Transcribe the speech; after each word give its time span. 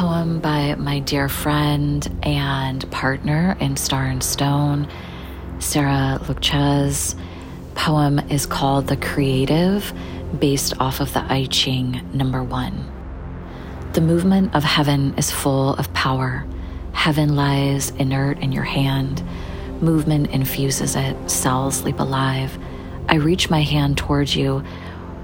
poem 0.00 0.40
by 0.40 0.74
my 0.76 0.98
dear 1.00 1.28
friend 1.28 2.10
and 2.22 2.90
partner 2.90 3.54
in 3.60 3.76
Star 3.76 4.06
and 4.06 4.22
Stone, 4.22 4.88
Sarah 5.58 6.18
Lucchese. 6.26 7.14
Poem 7.74 8.18
is 8.30 8.46
called 8.46 8.86
The 8.86 8.96
Creative, 8.96 9.92
based 10.38 10.72
off 10.80 11.00
of 11.00 11.12
the 11.12 11.22
I 11.30 11.44
Ching 11.50 12.00
number 12.14 12.42
one. 12.42 12.90
The 13.92 14.00
movement 14.00 14.54
of 14.54 14.64
heaven 14.64 15.12
is 15.18 15.30
full 15.30 15.74
of 15.74 15.92
power. 15.92 16.46
Heaven 16.94 17.36
lies 17.36 17.90
inert 17.90 18.38
in 18.38 18.52
your 18.52 18.64
hand. 18.64 19.22
Movement 19.82 20.30
infuses 20.30 20.96
it, 20.96 21.14
cells 21.30 21.82
leap 21.82 22.00
alive. 22.00 22.58
I 23.10 23.16
reach 23.16 23.50
my 23.50 23.60
hand 23.60 23.98
towards 23.98 24.34
you, 24.34 24.64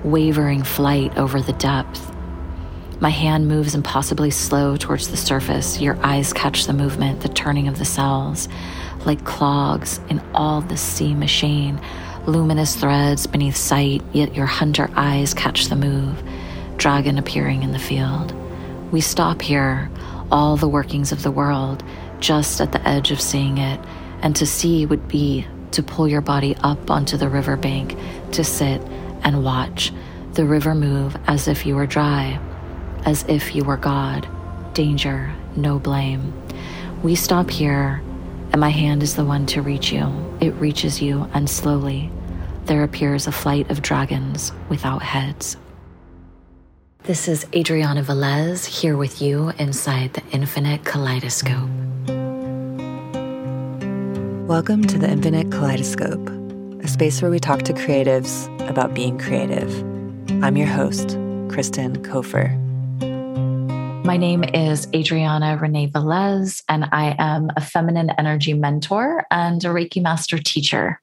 wavering 0.04 0.64
flight 0.64 1.16
over 1.16 1.40
the 1.40 1.54
depth. 1.54 2.14
My 2.98 3.10
hand 3.10 3.46
moves 3.46 3.74
impossibly 3.74 4.30
slow 4.30 4.78
towards 4.78 5.08
the 5.08 5.18
surface. 5.18 5.78
Your 5.78 5.98
eyes 6.02 6.32
catch 6.32 6.64
the 6.64 6.72
movement, 6.72 7.20
the 7.20 7.28
turning 7.28 7.68
of 7.68 7.78
the 7.78 7.84
cells, 7.84 8.48
like 9.04 9.22
clogs 9.26 10.00
in 10.08 10.22
all 10.32 10.62
the 10.62 10.78
sea 10.78 11.14
machine, 11.14 11.78
luminous 12.26 12.74
threads 12.74 13.26
beneath 13.26 13.56
sight, 13.56 14.02
yet 14.12 14.34
your 14.34 14.46
hunter 14.46 14.90
eyes 14.94 15.34
catch 15.34 15.66
the 15.66 15.76
move, 15.76 16.22
dragon 16.78 17.18
appearing 17.18 17.62
in 17.62 17.72
the 17.72 17.78
field. 17.78 18.34
We 18.90 19.02
stop 19.02 19.42
here, 19.42 19.90
all 20.32 20.56
the 20.56 20.68
workings 20.68 21.12
of 21.12 21.22
the 21.22 21.30
world, 21.30 21.84
just 22.18 22.62
at 22.62 22.72
the 22.72 22.88
edge 22.88 23.10
of 23.10 23.20
seeing 23.20 23.58
it, 23.58 23.78
and 24.22 24.34
to 24.36 24.46
see 24.46 24.86
would 24.86 25.06
be 25.06 25.46
to 25.72 25.82
pull 25.82 26.08
your 26.08 26.22
body 26.22 26.56
up 26.62 26.90
onto 26.90 27.18
the 27.18 27.28
riverbank, 27.28 27.94
to 28.32 28.42
sit 28.42 28.80
and 29.22 29.44
watch 29.44 29.92
the 30.32 30.46
river 30.46 30.74
move 30.74 31.14
as 31.26 31.46
if 31.46 31.66
you 31.66 31.76
were 31.76 31.86
dry 31.86 32.40
as 33.06 33.24
if 33.28 33.54
you 33.54 33.64
were 33.64 33.76
God. 33.76 34.28
Danger, 34.74 35.32
no 35.54 35.78
blame. 35.78 36.34
We 37.04 37.14
stop 37.14 37.48
here, 37.48 38.02
and 38.50 38.60
my 38.60 38.68
hand 38.68 39.02
is 39.02 39.14
the 39.14 39.24
one 39.24 39.46
to 39.46 39.62
reach 39.62 39.92
you. 39.92 40.36
It 40.40 40.50
reaches 40.54 41.00
you, 41.00 41.30
and 41.32 41.48
slowly 41.48 42.10
there 42.64 42.82
appears 42.82 43.28
a 43.28 43.32
flight 43.32 43.70
of 43.70 43.80
dragons 43.80 44.52
without 44.68 45.02
heads. 45.02 45.56
This 47.04 47.28
is 47.28 47.44
Adrianna 47.52 48.02
Velez 48.02 48.66
here 48.66 48.96
with 48.96 49.22
you 49.22 49.50
inside 49.60 50.14
the 50.14 50.22
Infinite 50.32 50.84
Kaleidoscope. 50.84 51.70
Welcome 54.48 54.82
to 54.82 54.98
the 54.98 55.08
Infinite 55.08 55.52
Kaleidoscope, 55.52 56.28
a 56.82 56.88
space 56.88 57.22
where 57.22 57.30
we 57.30 57.38
talk 57.38 57.62
to 57.62 57.72
creatives 57.72 58.48
about 58.68 58.94
being 58.94 59.16
creative. 59.16 59.72
I'm 60.42 60.56
your 60.56 60.66
host, 60.66 61.10
Kristen 61.48 62.02
Kofer. 62.02 62.65
My 64.06 64.16
name 64.16 64.44
is 64.44 64.86
Adrianna 64.94 65.58
Renée 65.58 65.90
Velez, 65.90 66.62
and 66.68 66.84
I 66.92 67.16
am 67.18 67.50
a 67.56 67.60
feminine 67.60 68.12
energy 68.16 68.54
mentor 68.54 69.26
and 69.32 69.64
a 69.64 69.68
Reiki 69.68 70.00
master 70.00 70.38
teacher. 70.38 71.02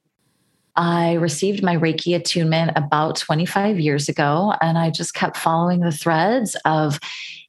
I 0.77 1.15
received 1.15 1.63
my 1.63 1.75
Reiki 1.75 2.15
attunement 2.15 2.71
about 2.77 3.17
25 3.17 3.77
years 3.77 4.07
ago, 4.07 4.53
and 4.61 4.77
I 4.77 4.89
just 4.89 5.15
kept 5.15 5.35
following 5.35 5.81
the 5.81 5.91
threads 5.91 6.55
of 6.63 6.97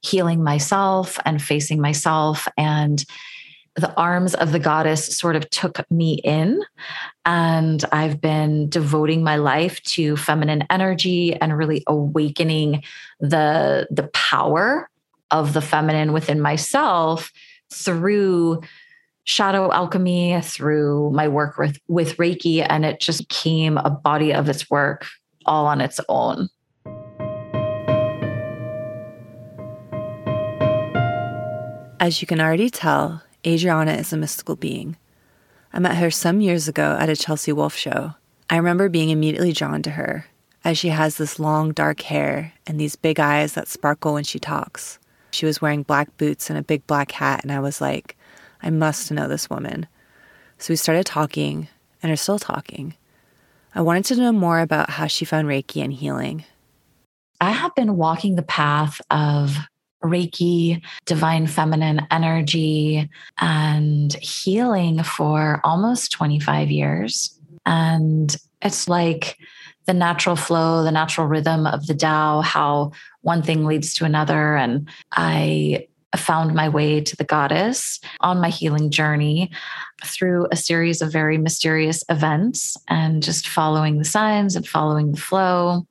healing 0.01 0.43
myself 0.43 1.17
and 1.23 1.41
facing 1.41 1.79
myself. 1.79 2.49
And 2.57 3.05
the 3.77 3.95
arms 3.95 4.33
of 4.33 4.51
the 4.51 4.59
goddess 4.59 5.17
sort 5.17 5.37
of 5.37 5.49
took 5.51 5.89
me 5.89 6.15
in. 6.25 6.61
And 7.23 7.83
I've 7.93 8.19
been 8.19 8.67
devoting 8.67 9.23
my 9.23 9.37
life 9.37 9.81
to 9.83 10.17
feminine 10.17 10.65
energy 10.69 11.33
and 11.33 11.57
really 11.57 11.81
awakening 11.87 12.83
the, 13.21 13.87
the 13.89 14.09
power 14.09 14.89
of 15.39 15.53
the 15.53 15.61
feminine 15.61 16.13
within 16.13 16.39
myself 16.39 17.31
through 17.73 18.61
shadow 19.25 19.71
alchemy, 19.71 20.39
through 20.41 21.11
my 21.11 21.27
work 21.27 21.57
with, 21.57 21.77
with 21.87 22.15
Reiki, 22.17 22.65
and 22.67 22.85
it 22.85 22.99
just 22.99 23.27
became 23.27 23.77
a 23.77 23.89
body 23.89 24.33
of 24.33 24.47
its 24.47 24.69
work 24.69 25.05
all 25.45 25.65
on 25.65 25.81
its 25.81 25.99
own. 26.07 26.49
As 31.99 32.21
you 32.21 32.27
can 32.27 32.39
already 32.39 32.69
tell, 32.69 33.23
Adrianna 33.43 33.97
is 33.99 34.13
a 34.13 34.17
mystical 34.17 34.55
being. 34.55 34.95
I 35.73 35.79
met 35.79 35.97
her 35.97 36.11
some 36.11 36.39
years 36.39 36.67
ago 36.67 36.97
at 36.99 37.09
a 37.09 37.15
Chelsea 37.15 37.51
Wolfe 37.51 37.75
show. 37.75 38.13
I 38.49 38.57
remember 38.57 38.89
being 38.89 39.09
immediately 39.09 39.53
drawn 39.53 39.81
to 39.83 39.91
her, 39.91 40.27
as 40.63 40.77
she 40.77 40.89
has 40.89 41.17
this 41.17 41.39
long 41.39 41.71
dark 41.71 42.01
hair 42.01 42.53
and 42.67 42.79
these 42.79 42.95
big 42.95 43.19
eyes 43.19 43.53
that 43.53 43.67
sparkle 43.67 44.13
when 44.13 44.23
she 44.23 44.39
talks. 44.39 44.99
She 45.35 45.45
was 45.45 45.61
wearing 45.61 45.83
black 45.83 46.15
boots 46.15 46.49
and 46.49 46.57
a 46.57 46.63
big 46.63 46.87
black 46.87 47.11
hat, 47.11 47.43
and 47.43 47.51
I 47.51 47.59
was 47.59 47.81
like, 47.81 48.15
I 48.63 48.69
must 48.69 49.11
know 49.11 49.27
this 49.27 49.49
woman. 49.49 49.85
So 50.59 50.71
we 50.71 50.77
started 50.77 51.05
talking 51.05 51.67
and 52.01 52.09
are 52.09 52.15
still 52.15 52.39
talking. 52.39 52.95
I 53.75 53.81
wanted 53.81 54.05
to 54.05 54.15
know 54.15 54.31
more 54.31 54.61
about 54.61 54.89
how 54.89 55.07
she 55.07 55.25
found 55.25 55.49
Reiki 55.49 55.83
and 55.83 55.91
healing. 55.91 56.45
I 57.41 57.51
have 57.51 57.75
been 57.75 57.97
walking 57.97 58.37
the 58.37 58.43
path 58.43 59.01
of 59.11 59.57
Reiki, 60.01 60.81
divine 61.05 61.47
feminine 61.47 62.07
energy, 62.11 63.09
and 63.37 64.13
healing 64.13 65.03
for 65.03 65.59
almost 65.65 66.13
25 66.13 66.71
years. 66.71 67.37
And 67.65 68.33
it's 68.61 68.87
like 68.87 69.37
the 69.85 69.93
natural 69.93 70.35
flow, 70.35 70.83
the 70.83 70.91
natural 70.91 71.27
rhythm 71.27 71.67
of 71.67 71.87
the 71.87 71.95
Tao, 71.95 72.41
how 72.41 72.91
one 73.21 73.41
thing 73.41 73.65
leads 73.65 73.93
to 73.95 74.05
another. 74.05 74.55
And 74.55 74.89
I 75.11 75.87
found 76.17 76.53
my 76.53 76.69
way 76.69 77.01
to 77.01 77.15
the 77.15 77.23
goddess 77.23 77.99
on 78.21 78.39
my 78.39 78.49
healing 78.49 78.89
journey 78.89 79.51
through 80.03 80.47
a 80.51 80.55
series 80.55 81.01
of 81.01 81.11
very 81.11 81.37
mysterious 81.37 82.03
events 82.09 82.77
and 82.87 83.23
just 83.23 83.47
following 83.47 83.97
the 83.97 84.05
signs 84.05 84.55
and 84.55 84.67
following 84.67 85.11
the 85.11 85.19
flow. 85.19 85.85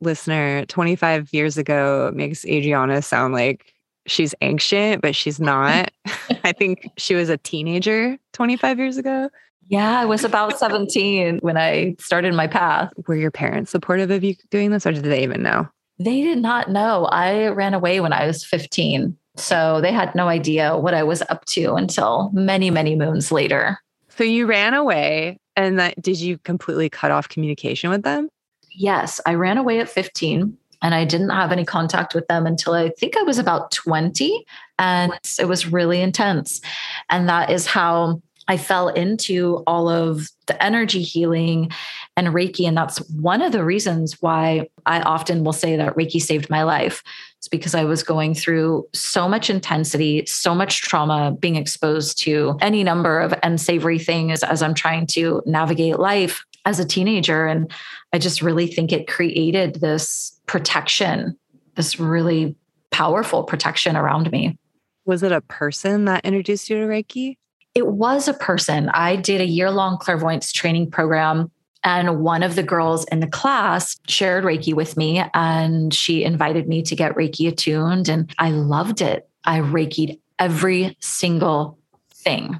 Listener, 0.00 0.64
25 0.66 1.32
years 1.32 1.58
ago 1.58 2.10
makes 2.14 2.44
Adrianna 2.44 3.04
sound 3.04 3.34
like 3.34 3.74
she's 4.06 4.34
ancient, 4.40 5.02
but 5.02 5.14
she's 5.14 5.38
not. 5.38 5.90
I 6.44 6.52
think 6.52 6.88
she 6.96 7.14
was 7.14 7.28
a 7.28 7.36
teenager 7.36 8.16
25 8.32 8.78
years 8.78 8.96
ago. 8.96 9.30
Yeah, 9.68 10.00
I 10.00 10.04
was 10.04 10.24
about 10.24 10.58
17 10.58 11.38
when 11.42 11.56
I 11.56 11.94
started 11.98 12.34
my 12.34 12.46
path. 12.46 12.92
Were 13.06 13.14
your 13.14 13.30
parents 13.30 13.70
supportive 13.70 14.10
of 14.10 14.24
you 14.24 14.34
doing 14.50 14.70
this, 14.70 14.84
or 14.86 14.92
did 14.92 15.04
they 15.04 15.22
even 15.22 15.42
know? 15.42 15.68
They 15.98 16.22
did 16.22 16.38
not 16.38 16.70
know. 16.70 17.04
I 17.04 17.48
ran 17.48 17.74
away 17.74 18.00
when 18.00 18.12
I 18.12 18.26
was 18.26 18.44
15. 18.44 19.16
So 19.36 19.80
they 19.80 19.92
had 19.92 20.14
no 20.14 20.28
idea 20.28 20.76
what 20.76 20.94
I 20.94 21.02
was 21.02 21.22
up 21.28 21.44
to 21.46 21.74
until 21.74 22.30
many, 22.32 22.70
many 22.70 22.96
moons 22.96 23.30
later. 23.30 23.78
So 24.08 24.24
you 24.24 24.46
ran 24.46 24.74
away 24.74 25.38
and 25.56 25.78
that 25.78 26.00
did 26.00 26.18
you 26.18 26.38
completely 26.38 26.88
cut 26.88 27.10
off 27.10 27.28
communication 27.28 27.90
with 27.90 28.02
them? 28.02 28.28
Yes, 28.74 29.20
I 29.26 29.34
ran 29.34 29.58
away 29.58 29.80
at 29.80 29.88
15 29.88 30.56
and 30.82 30.94
I 30.94 31.04
didn't 31.04 31.30
have 31.30 31.52
any 31.52 31.64
contact 31.64 32.14
with 32.14 32.26
them 32.28 32.46
until 32.46 32.72
I 32.72 32.90
think 32.90 33.16
I 33.16 33.22
was 33.22 33.38
about 33.38 33.70
20 33.70 34.44
and 34.78 35.12
it 35.38 35.46
was 35.46 35.66
really 35.66 36.00
intense. 36.00 36.60
And 37.08 37.28
that 37.28 37.50
is 37.50 37.66
how 37.66 38.22
I 38.50 38.56
fell 38.56 38.88
into 38.88 39.62
all 39.68 39.88
of 39.88 40.28
the 40.48 40.60
energy 40.60 41.02
healing 41.02 41.70
and 42.16 42.26
Reiki. 42.34 42.66
And 42.66 42.76
that's 42.76 42.98
one 43.10 43.42
of 43.42 43.52
the 43.52 43.64
reasons 43.64 44.20
why 44.20 44.68
I 44.86 45.02
often 45.02 45.44
will 45.44 45.52
say 45.52 45.76
that 45.76 45.94
Reiki 45.94 46.20
saved 46.20 46.50
my 46.50 46.64
life. 46.64 47.00
It's 47.38 47.46
because 47.46 47.76
I 47.76 47.84
was 47.84 48.02
going 48.02 48.34
through 48.34 48.88
so 48.92 49.28
much 49.28 49.50
intensity, 49.50 50.26
so 50.26 50.52
much 50.52 50.82
trauma, 50.82 51.30
being 51.30 51.54
exposed 51.54 52.18
to 52.22 52.58
any 52.60 52.82
number 52.82 53.20
of 53.20 53.32
unsavory 53.44 54.00
things 54.00 54.42
as 54.42 54.62
I'm 54.62 54.74
trying 54.74 55.06
to 55.12 55.44
navigate 55.46 56.00
life 56.00 56.44
as 56.64 56.80
a 56.80 56.84
teenager. 56.84 57.46
And 57.46 57.70
I 58.12 58.18
just 58.18 58.42
really 58.42 58.66
think 58.66 58.90
it 58.90 59.06
created 59.06 59.76
this 59.76 60.36
protection, 60.46 61.38
this 61.76 62.00
really 62.00 62.56
powerful 62.90 63.44
protection 63.44 63.96
around 63.96 64.32
me. 64.32 64.58
Was 65.04 65.22
it 65.22 65.30
a 65.30 65.40
person 65.40 66.06
that 66.06 66.24
introduced 66.24 66.68
you 66.68 66.78
to 66.78 66.86
Reiki? 66.86 67.36
It 67.74 67.86
was 67.86 68.28
a 68.28 68.34
person. 68.34 68.88
I 68.90 69.16
did 69.16 69.40
a 69.40 69.46
year 69.46 69.70
long 69.70 69.98
clairvoyance 69.98 70.52
training 70.52 70.90
program. 70.90 71.50
And 71.82 72.20
one 72.20 72.42
of 72.42 72.56
the 72.56 72.62
girls 72.62 73.04
in 73.06 73.20
the 73.20 73.26
class 73.26 73.98
shared 74.06 74.44
Reiki 74.44 74.74
with 74.74 74.96
me 74.98 75.22
and 75.32 75.94
she 75.94 76.24
invited 76.24 76.68
me 76.68 76.82
to 76.82 76.94
get 76.94 77.14
Reiki 77.14 77.48
attuned. 77.48 78.08
And 78.08 78.34
I 78.38 78.50
loved 78.50 79.00
it. 79.00 79.28
I 79.44 79.60
Reikied 79.60 80.18
every 80.38 80.96
single 81.00 81.78
thing, 82.12 82.58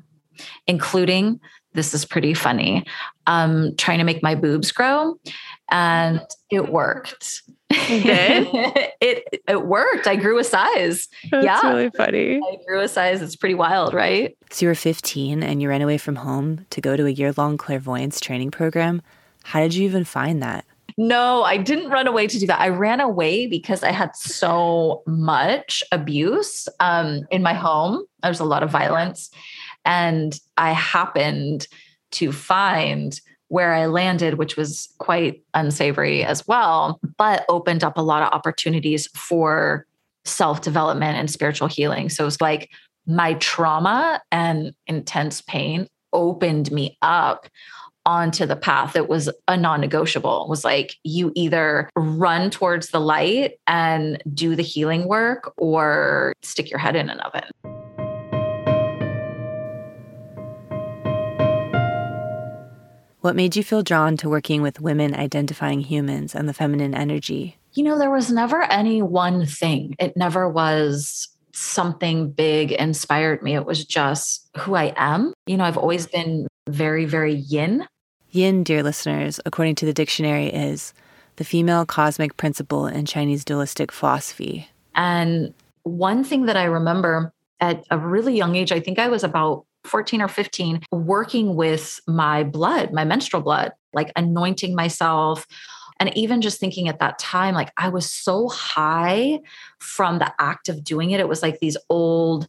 including 0.66 1.40
this 1.72 1.94
is 1.94 2.05
pretty 2.05 2.34
funny, 2.34 2.84
um, 3.26 3.75
trying 3.76 3.99
to 3.99 4.05
make 4.05 4.22
my 4.22 4.34
boobs 4.34 4.72
grow. 4.72 5.17
And 5.70 6.20
it 6.50 6.70
worked. 6.70 7.43
It 7.70 8.94
it 9.00 9.43
it 9.46 9.67
worked. 9.67 10.06
I 10.08 10.17
grew 10.17 10.38
a 10.38 10.44
size. 10.44 11.06
That's 11.31 11.44
yeah. 11.44 11.69
really 11.69 11.90
funny. 11.90 12.37
I 12.37 12.56
grew 12.67 12.81
a 12.81 12.88
size. 12.88 13.22
It's 13.22 13.37
pretty 13.37 13.55
wild, 13.55 13.94
right? 13.94 14.37
So 14.50 14.67
you 14.67 14.69
were 14.69 14.75
15 14.75 15.43
and 15.43 15.62
you 15.62 15.69
ran 15.69 15.82
away 15.82 15.99
from 15.99 16.17
home 16.17 16.67
to 16.70 16.81
go 16.81 16.96
to 16.96 17.06
a 17.06 17.11
year 17.11 17.32
long 17.37 17.56
clairvoyance 17.56 18.20
training 18.20 18.50
program. 18.50 19.02
How 19.44 19.61
did 19.61 19.75
you 19.75 19.84
even 19.84 20.05
find 20.05 20.43
that? 20.43 20.64
No, 20.96 21.44
I 21.44 21.56
didn't 21.56 21.90
run 21.90 22.06
away 22.06 22.26
to 22.26 22.38
do 22.38 22.46
that. 22.46 22.61
I 22.61 22.69
ran 22.69 23.00
away 23.00 23.46
because 23.46 23.82
I 23.82 23.93
had 23.93 24.14
so 24.17 25.02
much 25.06 25.82
abuse 25.93 26.69
um, 26.78 27.22
in 27.31 27.43
my 27.43 27.55
home. 27.55 28.05
There 28.22 28.31
was 28.31 28.40
a 28.40 28.44
lot 28.44 28.62
of 28.62 28.70
violence. 28.70 29.31
And 29.85 30.38
I 30.56 30.73
happened 30.73 31.67
to 32.12 32.32
find 32.32 33.21
where 33.49 33.75
I 33.75 33.87
landed, 33.87 34.35
which 34.35 34.56
was 34.56 34.93
quite 34.99 35.43
unsavory 35.55 36.25
as 36.25 36.47
well, 36.47 37.00
but 37.19 37.44
opened 37.49 37.82
up 37.82 37.99
a 37.99 38.03
lot 38.03 38.23
of 38.23 38.32
opportunities 38.32 39.09
for 39.09 39.87
self 40.25 40.62
development 40.62 41.19
and 41.19 41.31
spiritual 41.31 41.69
healing. 41.69 42.09
So 42.09 42.25
it 42.25 42.27
was 42.27 42.41
like 42.41 42.71
my 43.06 43.35
trauma 43.35 44.23
and 44.31 44.73
intense 44.87 45.41
pain 45.43 45.88
opened 46.12 46.71
me 46.71 46.97
up 47.03 47.49
onto 48.06 48.47
the 48.47 48.56
path. 48.56 48.93
That 48.93 49.09
was 49.09 49.29
a 49.49 49.56
non-negotiable. 49.56 50.44
It 50.44 50.49
was 50.49 50.65
like 50.65 50.94
you 51.03 51.32
either 51.35 51.91
run 51.97 52.50
towards 52.50 52.91
the 52.91 53.00
light 53.00 53.55
and 53.67 54.23
do 54.32 54.55
the 54.55 54.62
healing 54.62 55.06
work 55.06 55.53
or 55.56 56.32
stick 56.43 56.71
your 56.71 56.79
head 56.79 56.97
in 56.97 57.11
an 57.11 57.21
oven 57.21 57.80
What 63.20 63.37
made 63.37 63.55
you 63.55 63.62
feel 63.62 63.82
drawn 63.82 64.17
to 64.19 64.31
working 64.31 64.62
with 64.62 64.81
women 64.81 65.14
identifying 65.14 65.81
humans 65.81 66.34
and 66.34 66.49
the 66.49 66.55
feminine 66.55 66.94
energy? 66.94 67.58
You 67.75 67.84
know, 67.84 67.99
there 67.99 68.11
was 68.11 68.31
never 68.31 68.62
any 68.62 69.02
one 69.02 69.44
thing. 69.44 69.94
It 69.99 70.17
never 70.17 70.49
was 70.49 71.28
something 71.52 72.31
big 72.31 72.72
inspired 72.72 73.43
me. 73.43 73.55
It 73.55 73.67
was 73.67 73.84
just 73.84 74.49
who 74.56 74.75
I 74.75 74.94
am. 74.96 75.34
You 75.46 75.58
know, 75.58 75.64
I've 75.64 75.76
always 75.76 76.06
been 76.06 76.46
very, 76.69 77.05
very 77.05 77.34
yin. 77.34 77.87
Yin, 78.31 78.64
dear 78.64 78.82
listeners, 78.82 79.38
according 79.44 79.75
to 79.76 79.87
the 79.87 79.93
dictionary, 79.93 80.46
is 80.46 80.94
the 81.37 81.44
female 81.44 81.84
cosmic 81.84 82.38
principle 82.38 82.87
in 82.87 83.05
Chinese 83.05 83.44
dualistic 83.44 83.93
philosophy. 83.93 84.69
And 84.94 85.52
one 85.82 86.25
thing 86.25 86.46
that 86.46 86.56
I 86.56 86.64
remember 86.64 87.32
at 87.61 87.84
a 87.90 87.99
really 87.99 88.34
young 88.34 88.56
age, 88.56 88.72
I 88.72 88.81
think 88.81 88.99
I 88.99 89.08
was 89.08 89.25
about 89.25 89.67
14 89.85 90.23
or 90.23 90.29
15 90.29 90.82
working 90.93 91.55
with 91.55 92.00
my 92.06 92.44
blood, 92.44 92.93
my 92.93 93.05
menstrual 93.05 93.43
blood, 93.43 93.73
like 93.93 94.12
anointing 94.17 94.75
myself. 94.75 95.47
And 95.99 96.17
even 96.17 96.41
just 96.41 96.61
thinking 96.61 96.88
at 96.88 97.00
that 97.00 97.19
time, 97.19 97.55
like 97.55 97.73
I 97.77 97.88
was 97.88 98.11
so 98.11 98.49
high 98.49 99.41
from 99.79 100.19
the 100.19 100.32
act 100.38 100.69
of 100.69 100.82
doing 100.82 101.11
it. 101.11 101.21
It 101.21 101.29
was 101.29 101.43
like 101.43 101.59
these 101.61 101.77
old 101.91 102.47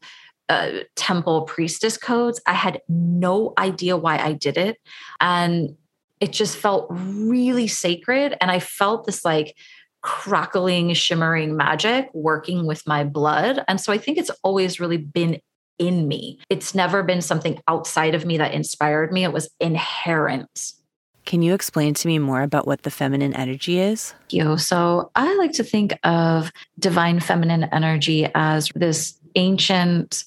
uh, 0.47 0.81
temple 0.95 1.43
priestess 1.43 1.97
codes. 1.97 2.41
I 2.45 2.53
had 2.53 2.81
no 2.87 3.53
idea 3.57 3.97
why 3.97 4.17
I 4.17 4.33
did 4.33 4.57
it. 4.57 4.77
And 5.19 5.75
it 6.19 6.31
just 6.31 6.57
felt 6.57 6.87
really 6.91 7.67
sacred. 7.67 8.37
And 8.39 8.51
I 8.51 8.59
felt 8.59 9.05
this 9.05 9.25
like 9.25 9.55
crackling, 10.01 10.93
shimmering 10.93 11.55
magic 11.55 12.09
working 12.13 12.65
with 12.65 12.85
my 12.87 13.03
blood. 13.03 13.63
And 13.67 13.79
so 13.79 13.93
I 13.93 13.97
think 13.97 14.17
it's 14.17 14.31
always 14.43 14.79
really 14.79 14.97
been 14.97 15.39
in 15.81 16.07
me. 16.07 16.37
It's 16.49 16.75
never 16.75 17.01
been 17.01 17.21
something 17.21 17.59
outside 17.67 18.13
of 18.13 18.25
me 18.25 18.37
that 18.37 18.53
inspired 18.53 19.11
me, 19.11 19.23
it 19.23 19.33
was 19.33 19.49
inherent. 19.59 20.73
Can 21.25 21.41
you 21.41 21.53
explain 21.53 21.93
to 21.95 22.07
me 22.07 22.19
more 22.19 22.41
about 22.41 22.67
what 22.67 22.83
the 22.83 22.91
feminine 22.91 23.33
energy 23.33 23.79
is? 23.79 24.13
Yo, 24.29 24.55
so 24.55 25.11
I 25.15 25.35
like 25.37 25.53
to 25.53 25.63
think 25.63 25.93
of 26.03 26.51
divine 26.79 27.19
feminine 27.19 27.65
energy 27.65 28.27
as 28.35 28.69
this 28.75 29.17
ancient 29.35 30.23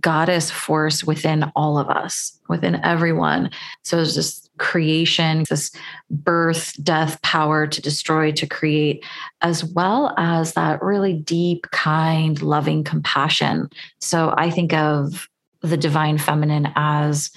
goddess 0.00 0.50
force 0.50 1.04
within 1.04 1.50
all 1.54 1.78
of 1.78 1.88
us, 1.88 2.38
within 2.48 2.82
everyone. 2.84 3.50
So 3.84 3.96
there's 3.96 4.16
this 4.16 4.47
creation, 4.58 5.44
this 5.48 5.70
birth, 6.10 6.74
death, 6.82 7.20
power 7.22 7.66
to 7.66 7.80
destroy, 7.80 8.32
to 8.32 8.46
create, 8.46 9.04
as 9.40 9.64
well 9.64 10.14
as 10.18 10.52
that 10.52 10.82
really 10.82 11.14
deep, 11.14 11.66
kind, 11.70 12.42
loving 12.42 12.84
compassion. 12.84 13.68
So 14.00 14.34
I 14.36 14.50
think 14.50 14.72
of 14.72 15.28
the 15.62 15.76
divine 15.76 16.18
feminine 16.18 16.72
as 16.76 17.30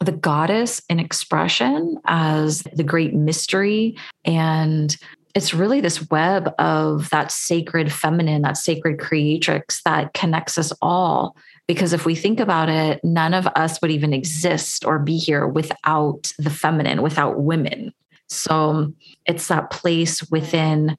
the 0.00 0.12
goddess 0.12 0.80
in 0.88 1.00
expression, 1.00 1.98
as 2.04 2.62
the 2.72 2.84
great 2.84 3.14
mystery, 3.14 3.96
and 4.24 4.96
it's 5.34 5.52
really 5.52 5.80
this 5.80 6.08
web 6.10 6.52
of 6.58 7.10
that 7.10 7.30
sacred 7.30 7.92
feminine, 7.92 8.42
that 8.42 8.56
sacred 8.56 8.98
creatrix 8.98 9.82
that 9.82 10.14
connects 10.14 10.56
us 10.56 10.72
all. 10.80 11.36
Because 11.68 11.92
if 11.92 12.04
we 12.04 12.16
think 12.16 12.40
about 12.40 12.68
it, 12.68 13.00
none 13.04 13.34
of 13.34 13.46
us 13.48 13.80
would 13.80 13.92
even 13.92 14.12
exist 14.12 14.84
or 14.84 14.98
be 14.98 15.16
here 15.16 15.46
without 15.46 16.32
the 16.38 16.50
feminine, 16.50 17.02
without 17.02 17.40
women. 17.40 17.92
So 18.26 18.92
it's 19.26 19.46
that 19.46 19.70
place 19.70 20.28
within 20.30 20.96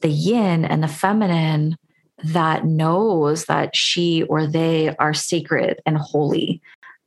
the 0.00 0.08
yin 0.08 0.64
and 0.64 0.82
the 0.82 0.88
feminine 0.88 1.76
that 2.24 2.64
knows 2.64 3.44
that 3.44 3.76
she 3.76 4.24
or 4.24 4.46
they 4.46 4.96
are 4.96 5.14
sacred 5.14 5.80
and 5.86 5.96
holy. 5.96 6.60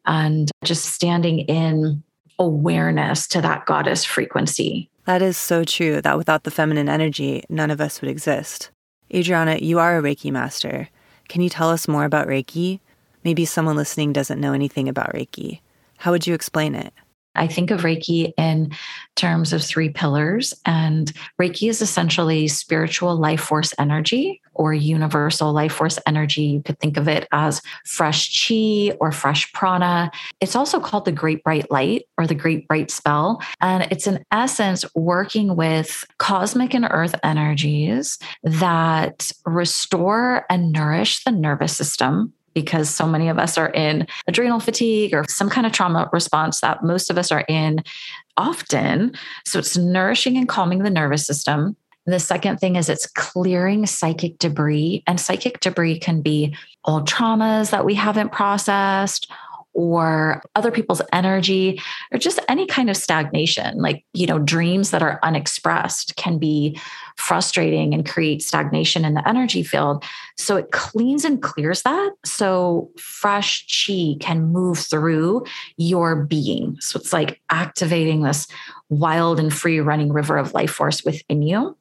And 0.06 0.50
just 0.64 0.86
standing 0.86 1.40
in 1.40 2.04
awareness 2.40 3.28
to 3.28 3.42
that 3.42 3.66
goddess 3.66 4.06
frequency 4.06 4.90
that 5.06 5.22
is 5.22 5.38
so 5.38 5.64
true 5.64 6.02
that 6.02 6.18
without 6.18 6.44
the 6.44 6.52
feminine 6.52 6.90
energy, 6.90 7.44
none 7.50 7.72
of 7.72 7.82
us 7.82 8.02
would 8.02 8.10
exist. 8.10 8.70
Adrianna, 9.14 9.62
you 9.62 9.80
are 9.80 9.98
a 9.98 10.02
Reiki 10.02 10.32
master. 10.32 10.90
Can 11.28 11.42
you 11.42 11.50
tell 11.50 11.70
us 11.70 11.88
more 11.88 12.06
about 12.06 12.28
Reiki? 12.28 12.80
Maybe 13.24 13.46
someone 13.46 13.76
listening 13.76 14.14
doesn't 14.14 14.40
know 14.40 14.54
anything 14.54 14.90
about 14.90 15.14
Reiki. 15.14 15.62
How 15.98 16.12
would 16.12 16.26
you 16.26 16.34
explain 16.34 16.76
it? 16.76 16.94
I 17.36 17.48
think 17.48 17.72
of 17.72 17.82
Reiki 17.82 18.34
in 18.38 18.72
terms 19.16 19.54
of 19.54 19.64
three 19.64 19.90
pillars, 19.90 20.54
and 20.66 21.12
Reiki 21.40 21.70
is 21.70 21.82
essentially 21.82 22.48
spiritual 22.48 23.16
life 23.16 23.42
force 23.42 23.74
energy 23.80 24.42
or 24.54 24.74
universal 24.74 25.54
life 25.54 25.72
force 25.72 25.98
energy. 26.06 26.44
You 26.44 26.62
could 26.62 26.80
think 26.80 26.98
of 26.98 27.08
it 27.08 27.28
as 27.32 27.62
fresh 27.86 28.48
chi 28.48 28.98
or 29.00 29.14
fresh 29.14 29.52
prana. 29.54 30.12
It's 30.42 30.56
also 30.58 30.80
called 30.82 31.06
the 31.06 31.14
Great 31.14 31.42
Bright 31.44 31.72
Light 31.72 32.06
or 32.18 32.28
the 32.28 32.36
Great 32.36 32.68
Bright 32.68 32.92
Spell. 32.92 33.42
And 33.62 33.88
it's 33.92 34.08
in 34.08 34.24
essence 34.32 34.84
working 34.94 35.56
with 35.56 36.04
cosmic 36.18 36.74
and 36.74 36.88
earth 36.90 37.16
energies 37.24 38.20
that 38.44 39.32
restore 39.46 40.46
and 40.50 40.74
nourish 40.74 41.24
the 41.24 41.32
nervous 41.32 41.76
system 41.76 42.34
because 42.54 42.90
so 42.90 43.08
many 43.08 43.30
of 43.30 43.40
us 43.40 43.58
are 43.58 43.70
in 43.70 44.08
adrenal 44.28 44.60
fatigue 44.60 45.14
or 45.14 45.26
some 45.28 45.50
kind 45.50 45.66
of 45.66 45.74
trauma 45.74 46.10
response 46.12 46.62
that 46.62 46.84
most 46.84 47.10
of 47.10 47.18
us 47.18 47.32
are 47.32 47.46
in 47.48 47.84
often. 48.38 49.14
So 49.46 49.60
it's 49.60 49.78
nourishing 49.78 50.38
and 50.38 50.48
calming 50.48 50.84
the 50.84 50.90
nervous 50.90 51.26
system. 51.26 51.76
The 52.06 52.20
second 52.20 52.58
thing 52.58 52.76
is 52.76 52.90
it's 52.90 53.06
clearing 53.06 53.86
psychic 53.86 54.40
debris, 54.40 55.04
and 55.06 55.20
psychic 55.20 55.60
debris 55.60 56.00
can 56.00 56.22
be 56.22 56.56
old 56.86 57.08
traumas 57.08 57.70
that 57.70 57.86
we 57.86 57.94
haven't 57.94 58.32
processed 58.32 59.32
or 59.74 60.42
other 60.56 60.72
people's 60.72 61.02
energy 61.14 61.82
or 62.12 62.20
just 62.20 62.40
any 62.48 62.66
kind 62.66 62.90
of 62.90 62.98
stagnation. 62.98 63.78
Like 63.78 64.06
you 64.14 64.28
know 64.28 64.40
dreams 64.40 64.92
that 64.92 65.02
are 65.02 65.20
unexpressed 65.24 66.16
can 66.16 66.38
be 66.38 66.80
frustrating 67.18 67.94
and 67.94 68.08
create 68.08 68.42
stagnation 68.42 69.06
in 69.06 69.14
the 69.14 69.28
energy 69.28 69.64
field. 69.64 70.04
So 70.38 70.56
it 70.58 70.72
cleans 70.72 71.26
and 71.26 71.42
clears 71.42 71.84
that. 71.84 72.12
So 72.26 72.90
fresh 72.98 73.66
chi 73.86 74.16
can 74.20 74.52
move 74.52 74.80
through 74.80 75.46
your 75.78 76.16
being. 76.16 76.78
So 76.80 77.00
it's 77.00 77.14
like 77.14 77.42
activating 77.50 78.24
this 78.24 78.48
wild 78.90 79.40
and 79.40 79.54
free 79.54 79.80
running 79.80 80.12
river 80.12 80.38
of 80.38 80.54
life 80.54 80.72
force 80.72 81.04
within 81.04 81.42
you. 81.42 81.78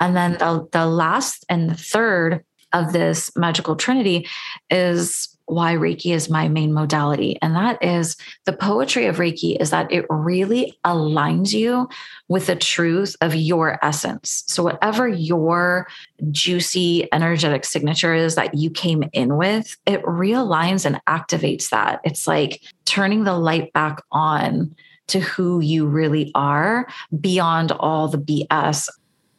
And 0.00 0.16
then 0.16 0.32
the, 0.32 0.66
the 0.72 0.86
last 0.86 1.44
and 1.48 1.70
the 1.70 1.74
third 1.74 2.44
of 2.72 2.92
this 2.92 3.34
magical 3.36 3.76
trinity 3.76 4.26
is 4.70 5.35
why 5.46 5.74
Reiki 5.74 6.12
is 6.12 6.28
my 6.28 6.48
main 6.48 6.72
modality. 6.72 7.38
And 7.40 7.54
that 7.54 7.82
is 7.82 8.16
the 8.44 8.52
poetry 8.52 9.06
of 9.06 9.16
Reiki 9.16 9.60
is 9.60 9.70
that 9.70 9.90
it 9.90 10.04
really 10.10 10.78
aligns 10.84 11.52
you 11.52 11.88
with 12.28 12.46
the 12.46 12.56
truth 12.56 13.16
of 13.20 13.34
your 13.34 13.78
essence. 13.82 14.44
So, 14.46 14.62
whatever 14.62 15.08
your 15.08 15.86
juicy, 16.30 17.08
energetic 17.12 17.64
signature 17.64 18.14
is 18.14 18.34
that 18.34 18.54
you 18.54 18.70
came 18.70 19.04
in 19.12 19.36
with, 19.36 19.76
it 19.86 20.02
realigns 20.02 20.84
and 20.84 21.00
activates 21.06 21.70
that. 21.70 22.00
It's 22.04 22.26
like 22.26 22.60
turning 22.84 23.24
the 23.24 23.38
light 23.38 23.72
back 23.72 24.02
on 24.10 24.74
to 25.08 25.20
who 25.20 25.60
you 25.60 25.86
really 25.86 26.32
are 26.34 26.88
beyond 27.20 27.70
all 27.72 28.08
the 28.08 28.18
BS 28.18 28.88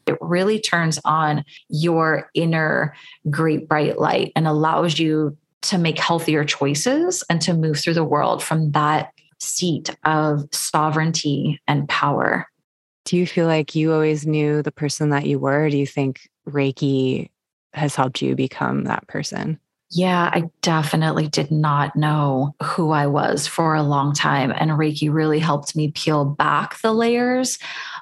it 0.07 0.17
really 0.21 0.59
turns 0.59 0.99
on 1.03 1.43
your 1.67 2.31
inner 2.33 2.95
great 3.29 3.67
bright 3.67 3.99
light 3.99 4.31
and 4.37 4.47
allows 4.47 4.97
you 4.97 5.37
to 5.63 5.77
make 5.77 5.99
healthier 5.99 6.43
choices 6.43 7.23
and 7.29 7.41
to 7.41 7.53
move 7.53 7.79
through 7.79 7.93
the 7.95 8.03
world 8.03 8.43
from 8.43 8.71
that 8.71 9.11
seat 9.39 9.95
of 10.03 10.47
sovereignty 10.51 11.61
and 11.67 11.87
power. 11.89 12.47
Do 13.05 13.17
you 13.17 13.25
feel 13.25 13.47
like 13.47 13.75
you 13.75 13.93
always 13.93 14.27
knew 14.27 14.61
the 14.61 14.71
person 14.71 15.09
that 15.09 15.25
you 15.25 15.39
were? 15.39 15.69
do 15.69 15.77
you 15.77 15.87
think 15.87 16.27
Reiki 16.47 17.29
has 17.73 17.95
helped 17.95 18.21
you 18.21 18.35
become 18.35 18.85
that 18.85 19.07
person? 19.07 19.59
Yeah, 19.89 20.29
I 20.33 20.49
definitely 20.61 21.29
did 21.29 21.49
not 21.49 21.95
know 21.95 22.53
who 22.61 22.91
I 22.91 23.07
was 23.07 23.47
for 23.47 23.73
a 23.73 23.83
long 23.83 24.13
time. 24.13 24.51
And 24.53 24.71
Reiki 24.71 25.13
really 25.13 25.39
helped 25.39 25.75
me 25.75 25.91
peel 25.91 26.25
back 26.25 26.81
the 26.81 26.91
layers 26.91 27.57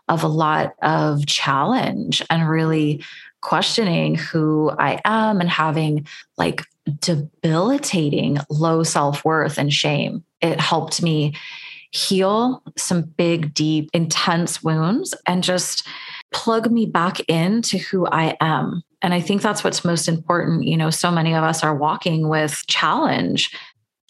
of 0.07 0.23
a 0.23 0.27
lot 0.27 0.73
of 0.81 1.27
challenge 1.27 2.23
and 2.29 2.49
really 2.49 3.03
questioning 3.41 4.15
who 4.15 4.71
I 4.79 4.99
am 5.05 5.39
and 5.39 5.49
having 5.49 6.07
like 6.37 6.63
debilitating 6.99 8.37
low 8.49 8.83
self 8.83 9.25
worth 9.25 9.57
and 9.57 9.73
shame. 9.73 10.23
It 10.41 10.59
helped 10.59 11.01
me 11.01 11.33
heal 11.91 12.61
some 12.77 13.03
big, 13.03 13.53
deep, 13.53 13.89
intense 13.93 14.61
wounds 14.61 15.15
and 15.27 15.43
just 15.43 15.87
plug 16.31 16.69
me 16.69 16.85
back 16.85 17.19
into 17.21 17.77
who 17.77 18.05
I 18.07 18.35
am. 18.41 18.83
And 19.01 19.13
I 19.13 19.21
think 19.21 19.41
that's 19.41 19.63
what's 19.63 19.85
most 19.85 20.07
important. 20.07 20.65
You 20.65 20.77
know, 20.77 20.89
so 20.89 21.09
many 21.09 21.33
of 21.33 21.43
us 21.43 21.63
are 21.63 21.75
walking 21.75 22.27
with 22.27 22.63
challenge. 22.67 23.55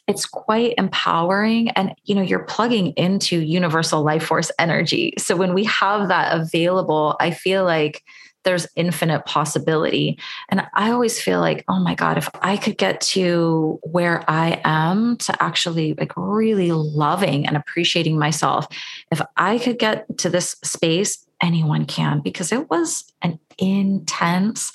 It's 0.08 0.25
quite 0.25 0.74
empowering. 0.77 1.70
And, 1.72 1.94
you 2.05 2.15
know, 2.15 2.22
you're 2.22 2.44
plugging 2.46 2.88
into 2.94 3.39
universal 3.41 4.03
life 4.03 4.25
force 4.25 4.51
energy. 4.58 5.13
So 5.17 5.36
when 5.36 5.53
we 5.53 5.63
have 5.65 6.08
that 6.08 6.39
available, 6.39 7.15
I 7.20 7.32
feel 7.32 7.63
like 7.65 8.03
there's 8.45 8.67
infinite 8.75 9.25
possibility. 9.25 10.17
And 10.49 10.65
I 10.73 10.91
always 10.91 11.19
feel 11.21 11.41
like, 11.41 11.65
oh 11.67 11.79
my 11.79 11.95
God, 11.95 12.17
if 12.17 12.29
I 12.41 12.55
could 12.55 12.77
get 12.77 13.01
to 13.01 13.79
where 13.83 14.23
I 14.29 14.61
am 14.63 15.17
to 15.17 15.43
actually 15.43 15.93
like 15.95 16.13
really 16.15 16.71
loving 16.71 17.45
and 17.45 17.57
appreciating 17.57 18.17
myself, 18.17 18.67
if 19.11 19.21
I 19.35 19.57
could 19.57 19.77
get 19.77 20.17
to 20.19 20.29
this 20.29 20.55
space, 20.63 21.25
anyone 21.41 21.85
can, 21.85 22.21
because 22.21 22.51
it 22.51 22.69
was 22.69 23.03
an 23.21 23.39
intense 23.57 24.71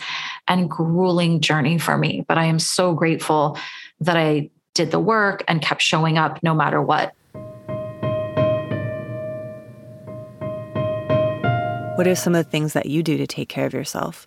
and 0.46 0.68
grueling 0.68 1.40
journey 1.40 1.78
for 1.78 1.96
me. 1.96 2.24
But 2.28 2.38
I 2.38 2.44
am 2.44 2.58
so 2.58 2.92
grateful 2.92 3.58
that 4.00 4.16
I 4.16 4.50
did 4.74 4.90
the 4.90 5.00
work 5.00 5.44
and 5.48 5.62
kept 5.62 5.82
showing 5.82 6.18
up 6.18 6.42
no 6.42 6.54
matter 6.54 6.82
what. 6.82 7.12
What 12.00 12.09
are 12.09 12.14
some 12.14 12.35
of 12.35 12.42
the 12.42 12.50
things 12.50 12.73
that 12.73 12.87
you 12.87 13.02
do 13.02 13.19
to 13.19 13.26
take 13.26 13.50
care 13.50 13.66
of 13.66 13.75
yourself? 13.75 14.26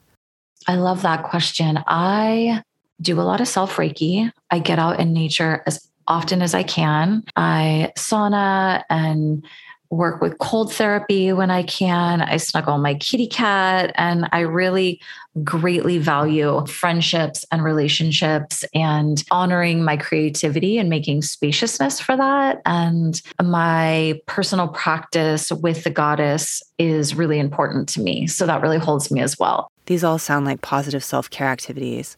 I 0.68 0.75
love 0.75 1.01
that 1.01 1.24
question. 1.24 1.80
I 1.88 2.62
do 3.01 3.20
a 3.20 3.24
lot 3.25 3.42
of 3.42 3.48
self 3.48 3.77
Reiki. 3.77 4.32
I 4.51 4.60
get 4.60 4.77
out 4.77 5.00
in 5.00 5.12
nature 5.12 5.63
as 5.65 5.89
often 6.08 6.44
as 6.44 6.53
I 6.53 6.62
can. 6.62 7.24
I 7.36 7.92
sauna 7.98 8.84
and 8.92 9.44
work 9.93 10.21
with 10.21 10.38
cold 10.39 10.73
therapy 10.73 11.31
when 11.31 11.51
I 11.51 11.63
can. 11.63 12.21
I 12.21 12.38
snuggle 12.38 12.77
my 12.77 12.95
kitty 12.95 13.27
cat, 13.27 13.91
and 13.95 14.27
I 14.31 14.41
really 14.41 15.00
greatly 15.43 15.97
value 15.97 16.65
friendships 16.67 17.43
and 17.51 17.63
relationships 17.63 18.63
and 18.73 19.23
honoring 19.31 19.83
my 19.83 19.97
creativity 19.97 20.77
and 20.77 20.89
making 20.89 21.23
spaciousness 21.23 22.00
for 22.00 22.15
that. 22.15 22.62
And 22.65 23.19
my 23.41 24.19
personal 24.27 24.67
practice 24.67 25.51
with 25.51 25.83
the 25.83 25.89
goddess 25.89 26.62
is 26.77 27.15
really 27.15 27.39
important 27.39 27.89
to 27.89 28.01
me. 28.01 28.27
So 28.27 28.45
that 28.45 28.62
really 28.62 28.77
holds 28.77 29.09
me 29.09 29.21
as 29.21 29.39
well. 29.39 29.71
These 29.85 30.03
all 30.03 30.19
sound 30.19 30.45
like 30.45 30.62
positive 30.62 31.03
self 31.03 31.29
care 31.29 31.47
activities. 31.47 32.15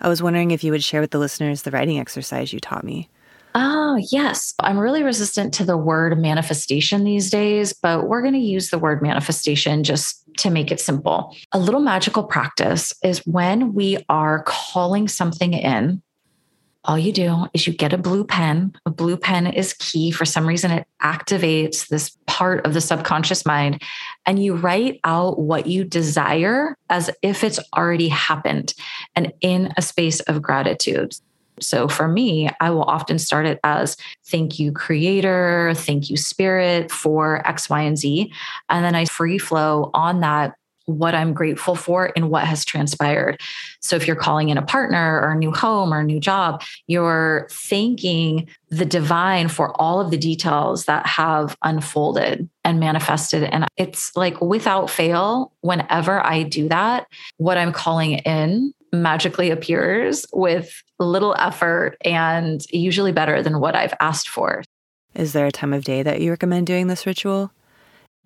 I 0.00 0.08
was 0.08 0.22
wondering 0.22 0.50
if 0.50 0.64
you 0.64 0.72
would 0.72 0.84
share 0.84 1.00
with 1.00 1.12
the 1.12 1.18
listeners 1.18 1.62
the 1.62 1.70
writing 1.70 1.98
exercise 1.98 2.52
you 2.52 2.60
taught 2.60 2.84
me. 2.84 3.08
Oh, 3.56 3.96
yes. 4.10 4.52
I'm 4.58 4.78
really 4.78 5.04
resistant 5.04 5.54
to 5.54 5.64
the 5.64 5.76
word 5.76 6.18
manifestation 6.18 7.04
these 7.04 7.30
days, 7.30 7.72
but 7.72 8.08
we're 8.08 8.22
going 8.22 8.34
to 8.34 8.40
use 8.40 8.70
the 8.70 8.78
word 8.78 9.00
manifestation 9.00 9.84
just 9.84 10.24
to 10.38 10.50
make 10.50 10.72
it 10.72 10.80
simple. 10.80 11.36
A 11.52 11.58
little 11.58 11.80
magical 11.80 12.24
practice 12.24 12.92
is 13.04 13.20
when 13.26 13.72
we 13.72 13.98
are 14.08 14.42
calling 14.42 15.06
something 15.06 15.52
in. 15.52 16.02
All 16.86 16.98
you 16.98 17.12
do 17.12 17.46
is 17.54 17.66
you 17.66 17.72
get 17.72 17.92
a 17.92 17.98
blue 17.98 18.24
pen. 18.24 18.74
A 18.84 18.90
blue 18.90 19.16
pen 19.16 19.46
is 19.46 19.72
key. 19.74 20.10
For 20.10 20.24
some 20.24 20.46
reason, 20.46 20.70
it 20.70 20.86
activates 21.00 21.88
this 21.88 22.14
part 22.26 22.66
of 22.66 22.74
the 22.74 22.80
subconscious 22.80 23.46
mind, 23.46 23.80
and 24.26 24.42
you 24.42 24.54
write 24.54 25.00
out 25.04 25.38
what 25.38 25.66
you 25.66 25.84
desire 25.84 26.76
as 26.90 27.08
if 27.22 27.42
it's 27.42 27.60
already 27.74 28.08
happened 28.08 28.74
and 29.14 29.32
in 29.40 29.72
a 29.78 29.82
space 29.82 30.20
of 30.20 30.42
gratitude. 30.42 31.14
So 31.60 31.88
for 31.88 32.08
me, 32.08 32.50
I 32.60 32.70
will 32.70 32.82
often 32.82 33.18
start 33.18 33.46
it 33.46 33.60
as 33.64 33.96
thank 34.26 34.58
you, 34.58 34.72
creator, 34.72 35.72
thank 35.76 36.10
you, 36.10 36.16
spirit 36.16 36.90
for 36.90 37.46
X, 37.46 37.70
Y, 37.70 37.80
and 37.82 37.98
Z. 37.98 38.32
And 38.68 38.84
then 38.84 38.94
I 38.94 39.04
free 39.04 39.38
flow 39.38 39.90
on 39.94 40.20
that 40.20 40.54
what 40.86 41.14
I'm 41.14 41.32
grateful 41.32 41.76
for 41.76 42.12
and 42.14 42.30
what 42.30 42.44
has 42.44 42.64
transpired. 42.64 43.40
So 43.80 43.96
if 43.96 44.06
you're 44.06 44.16
calling 44.16 44.50
in 44.50 44.58
a 44.58 44.62
partner 44.62 45.20
or 45.20 45.32
a 45.32 45.36
new 45.36 45.52
home 45.52 45.94
or 45.94 46.00
a 46.00 46.04
new 46.04 46.20
job, 46.20 46.62
you're 46.86 47.48
thanking 47.50 48.48
the 48.68 48.84
divine 48.84 49.48
for 49.48 49.80
all 49.80 50.00
of 50.00 50.10
the 50.10 50.18
details 50.18 50.84
that 50.84 51.06
have 51.06 51.56
unfolded 51.62 52.48
and 52.64 52.80
manifested. 52.80 53.44
And 53.44 53.66
it's 53.76 54.14
like 54.16 54.40
without 54.40 54.90
fail, 54.90 55.52
whenever 55.60 56.24
I 56.24 56.42
do 56.42 56.68
that, 56.68 57.06
what 57.38 57.56
I'm 57.56 57.72
calling 57.72 58.14
in 58.18 58.74
magically 58.94 59.50
appears 59.50 60.26
with 60.32 60.82
little 60.98 61.34
effort 61.38 61.96
and 62.04 62.64
usually 62.70 63.12
better 63.12 63.42
than 63.42 63.60
what 63.60 63.74
I've 63.74 63.94
asked 64.00 64.28
for. 64.28 64.62
Is 65.14 65.32
there 65.32 65.46
a 65.46 65.52
time 65.52 65.72
of 65.72 65.84
day 65.84 66.02
that 66.02 66.20
you 66.20 66.30
recommend 66.30 66.66
doing 66.66 66.86
this 66.86 67.06
ritual? 67.06 67.52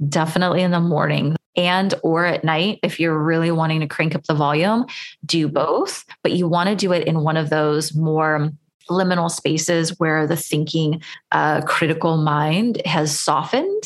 Definitely 0.08 0.62
in 0.62 0.70
the 0.70 0.80
morning 0.80 1.36
and 1.56 1.92
or 2.02 2.24
at 2.24 2.44
night 2.44 2.78
if 2.82 3.00
you're 3.00 3.18
really 3.18 3.50
wanting 3.50 3.80
to 3.80 3.88
crank 3.88 4.14
up 4.14 4.24
the 4.24 4.34
volume, 4.34 4.86
do 5.26 5.48
both, 5.48 6.04
but 6.22 6.32
you 6.32 6.48
want 6.48 6.68
to 6.68 6.76
do 6.76 6.92
it 6.92 7.06
in 7.06 7.20
one 7.24 7.36
of 7.36 7.50
those 7.50 7.94
more 7.94 8.50
liminal 8.88 9.30
spaces 9.30 9.98
where 9.98 10.26
the 10.26 10.36
thinking 10.36 11.02
uh, 11.32 11.60
critical 11.62 12.16
mind 12.16 12.80
has 12.86 13.18
softened. 13.18 13.82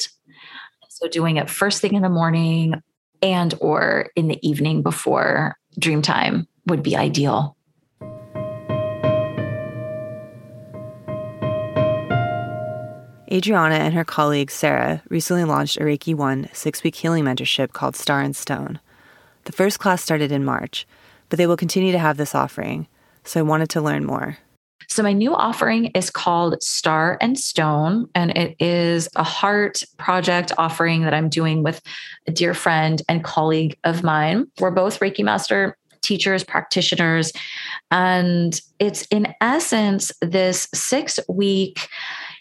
So 0.89 1.09
doing 1.09 1.39
it 1.39 1.51
first 1.51 1.81
thing 1.81 1.95
in 1.95 2.03
the 2.03 2.09
morning 2.09 2.75
and 3.23 3.55
or 3.61 4.11
in 4.15 4.29
the 4.29 4.39
evening 4.47 4.83
before 4.83 5.57
dream 5.79 6.03
time 6.03 6.47
would 6.66 6.83
be 6.83 6.97
ideal. 6.97 7.57
Adriana 13.33 13.76
and 13.76 13.95
her 13.95 14.04
colleague 14.04 14.50
Sarah 14.50 15.02
recently 15.09 15.45
launched 15.45 15.78
a 15.78 15.81
Reiki 15.81 16.14
1 16.14 16.50
six 16.52 16.85
week 16.85 16.95
healing 16.95 17.25
mentorship 17.25 17.73
called 17.73 17.97
Star 17.97 18.21
and 18.21 18.37
Stone. 18.37 18.78
The 19.45 19.52
first 19.52 19.78
class 19.78 20.02
started 20.02 20.31
in 20.31 20.45
March, 20.45 20.87
but 21.31 21.38
they 21.38 21.47
will 21.47 21.57
continue 21.57 21.92
to 21.92 21.99
have 21.99 22.19
this 22.19 22.35
offering, 22.35 22.87
so 23.25 23.40
I 23.40 23.42
wanted 23.42 23.71
to 23.71 23.81
learn 23.81 24.04
more. 24.04 24.37
So, 24.88 25.02
my 25.02 25.14
new 25.14 25.35
offering 25.35 25.87
is 25.95 26.11
called 26.11 26.62
Star 26.62 27.16
and 27.23 27.38
Stone, 27.38 28.11
and 28.14 28.37
it 28.37 28.54
is 28.61 29.09
a 29.16 29.23
heart 29.23 29.83
project 29.97 30.52
offering 30.59 31.02
that 31.04 31.14
I'm 31.14 31.31
doing 31.31 31.62
with 31.62 31.81
a 32.26 32.33
dear 32.33 32.52
friend 32.52 33.00
and 33.09 33.25
colleague 33.25 33.78
of 33.85 34.02
mine. 34.02 34.49
We're 34.61 34.71
both 34.71 35.00
Reiki 35.00 35.25
Master 35.25 35.78
teachers, 36.02 36.44
practitioners. 36.44 37.32
And 37.90 38.61
it's 38.78 39.06
in 39.06 39.32
essence 39.40 40.12
this 40.21 40.68
six 40.75 41.18
week 41.28 41.88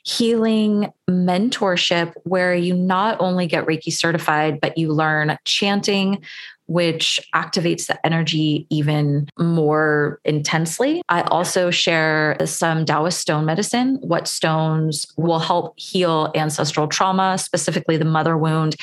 healing 0.03 0.91
mentorship 1.09 2.13
where 2.23 2.55
you 2.55 2.73
not 2.75 3.17
only 3.19 3.47
get 3.47 3.65
Reiki 3.65 3.93
certified, 3.93 4.59
but 4.59 4.77
you 4.77 4.91
learn 4.91 5.37
chanting, 5.45 6.23
which 6.65 7.19
activates 7.35 7.87
the 7.87 8.03
energy 8.05 8.65
even 8.69 9.27
more 9.37 10.19
intensely. 10.23 11.01
I 11.09 11.21
also 11.23 11.69
share 11.69 12.37
some 12.45 12.85
Taoist 12.85 13.19
stone 13.19 13.45
medicine, 13.45 13.97
what 14.01 14.27
stones 14.27 15.05
will 15.17 15.39
help 15.39 15.77
heal 15.77 16.31
ancestral 16.33 16.87
trauma, 16.87 17.37
specifically 17.37 17.97
the 17.97 18.05
mother 18.05 18.37
wound, 18.37 18.77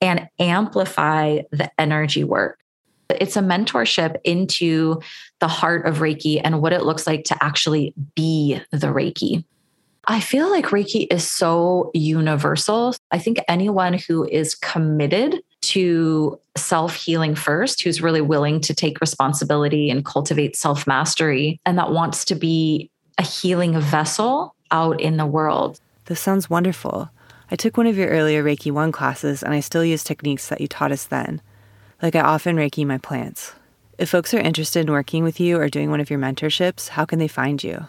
and 0.00 0.28
amplify 0.38 1.40
the 1.50 1.70
energy 1.78 2.24
work. 2.24 2.61
It's 3.10 3.36
a 3.36 3.40
mentorship 3.40 4.16
into 4.24 5.00
the 5.40 5.48
heart 5.48 5.86
of 5.86 5.98
Reiki 5.98 6.40
and 6.42 6.62
what 6.62 6.72
it 6.72 6.84
looks 6.84 7.06
like 7.06 7.24
to 7.24 7.44
actually 7.44 7.94
be 8.14 8.60
the 8.70 8.88
Reiki. 8.88 9.44
I 10.06 10.20
feel 10.20 10.50
like 10.50 10.66
Reiki 10.66 11.06
is 11.10 11.28
so 11.28 11.90
universal. 11.94 12.94
I 13.10 13.18
think 13.18 13.38
anyone 13.46 13.94
who 13.94 14.26
is 14.26 14.54
committed 14.54 15.42
to 15.62 16.40
self 16.56 16.96
healing 16.96 17.34
first, 17.34 17.82
who's 17.82 18.02
really 18.02 18.20
willing 18.20 18.60
to 18.62 18.74
take 18.74 19.00
responsibility 19.00 19.90
and 19.90 20.04
cultivate 20.04 20.56
self 20.56 20.86
mastery, 20.86 21.60
and 21.64 21.78
that 21.78 21.92
wants 21.92 22.24
to 22.26 22.34
be 22.34 22.90
a 23.18 23.22
healing 23.22 23.78
vessel 23.78 24.54
out 24.72 25.00
in 25.00 25.18
the 25.18 25.26
world. 25.26 25.80
This 26.06 26.20
sounds 26.20 26.50
wonderful. 26.50 27.10
I 27.50 27.56
took 27.56 27.76
one 27.76 27.86
of 27.86 27.96
your 27.96 28.08
earlier 28.08 28.42
Reiki 28.42 28.72
1 28.72 28.92
classes 28.92 29.42
and 29.42 29.52
I 29.52 29.60
still 29.60 29.84
use 29.84 30.02
techniques 30.02 30.48
that 30.48 30.60
you 30.60 30.66
taught 30.66 30.90
us 30.90 31.04
then. 31.04 31.42
Like 32.02 32.16
I 32.16 32.20
often 32.20 32.56
Reiki 32.56 32.84
my 32.84 32.98
plants. 32.98 33.52
If 33.96 34.10
folks 34.10 34.34
are 34.34 34.40
interested 34.40 34.80
in 34.80 34.92
working 34.92 35.22
with 35.22 35.38
you 35.38 35.58
or 35.58 35.68
doing 35.68 35.88
one 35.88 36.00
of 36.00 36.10
your 36.10 36.18
mentorships, 36.18 36.88
how 36.88 37.04
can 37.04 37.20
they 37.20 37.28
find 37.28 37.62
you? 37.62 37.86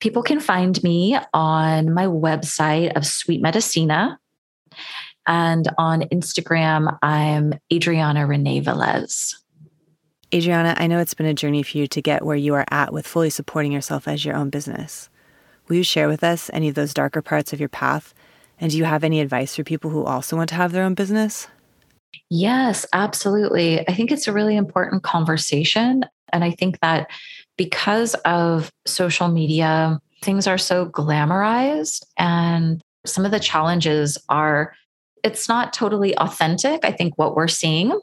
People 0.00 0.24
can 0.24 0.40
find 0.40 0.82
me 0.82 1.16
on 1.32 1.94
my 1.94 2.06
website 2.06 2.96
of 2.96 3.06
Sweet 3.06 3.40
Medicina. 3.40 4.18
And 5.28 5.68
on 5.78 6.02
Instagram, 6.02 6.98
I'm 7.00 7.54
Adrianna 7.72 8.26
Renée 8.26 8.64
Velez. 8.64 9.36
Adrianna, 10.32 10.74
I 10.76 10.88
know 10.88 10.98
it's 10.98 11.14
been 11.14 11.26
a 11.26 11.34
journey 11.34 11.62
for 11.62 11.78
you 11.78 11.86
to 11.86 12.02
get 12.02 12.24
where 12.24 12.36
you 12.36 12.54
are 12.54 12.64
at 12.72 12.92
with 12.92 13.06
fully 13.06 13.30
supporting 13.30 13.70
yourself 13.70 14.08
as 14.08 14.24
your 14.24 14.34
own 14.34 14.50
business. 14.50 15.08
Will 15.68 15.76
you 15.76 15.84
share 15.84 16.08
with 16.08 16.24
us 16.24 16.50
any 16.52 16.68
of 16.68 16.74
those 16.74 16.92
darker 16.92 17.22
parts 17.22 17.52
of 17.52 17.60
your 17.60 17.68
path 17.68 18.12
And 18.62 18.70
do 18.70 18.78
you 18.78 18.84
have 18.84 19.02
any 19.02 19.20
advice 19.20 19.56
for 19.56 19.64
people 19.64 19.90
who 19.90 20.04
also 20.04 20.36
want 20.36 20.48
to 20.50 20.54
have 20.54 20.70
their 20.70 20.84
own 20.84 20.94
business? 20.94 21.48
Yes, 22.30 22.86
absolutely. 22.92 23.86
I 23.88 23.94
think 23.94 24.10
it's 24.10 24.28
a 24.28 24.32
really 24.32 24.56
important 24.56 25.02
conversation. 25.02 26.04
And 26.32 26.44
I 26.44 26.50
think 26.50 26.80
that 26.80 27.10
because 27.56 28.14
of 28.24 28.70
social 28.86 29.28
media, 29.28 30.00
things 30.22 30.46
are 30.46 30.58
so 30.58 30.86
glamorized 30.86 32.04
and 32.16 32.80
some 33.04 33.24
of 33.24 33.32
the 33.32 33.40
challenges 33.40 34.16
are 34.28 34.74
it's 35.24 35.48
not 35.48 35.72
totally 35.72 36.16
authentic. 36.18 36.84
I 36.84 36.90
think 36.90 37.16
what 37.16 37.36
we're 37.36 37.48
seeing, 37.48 37.98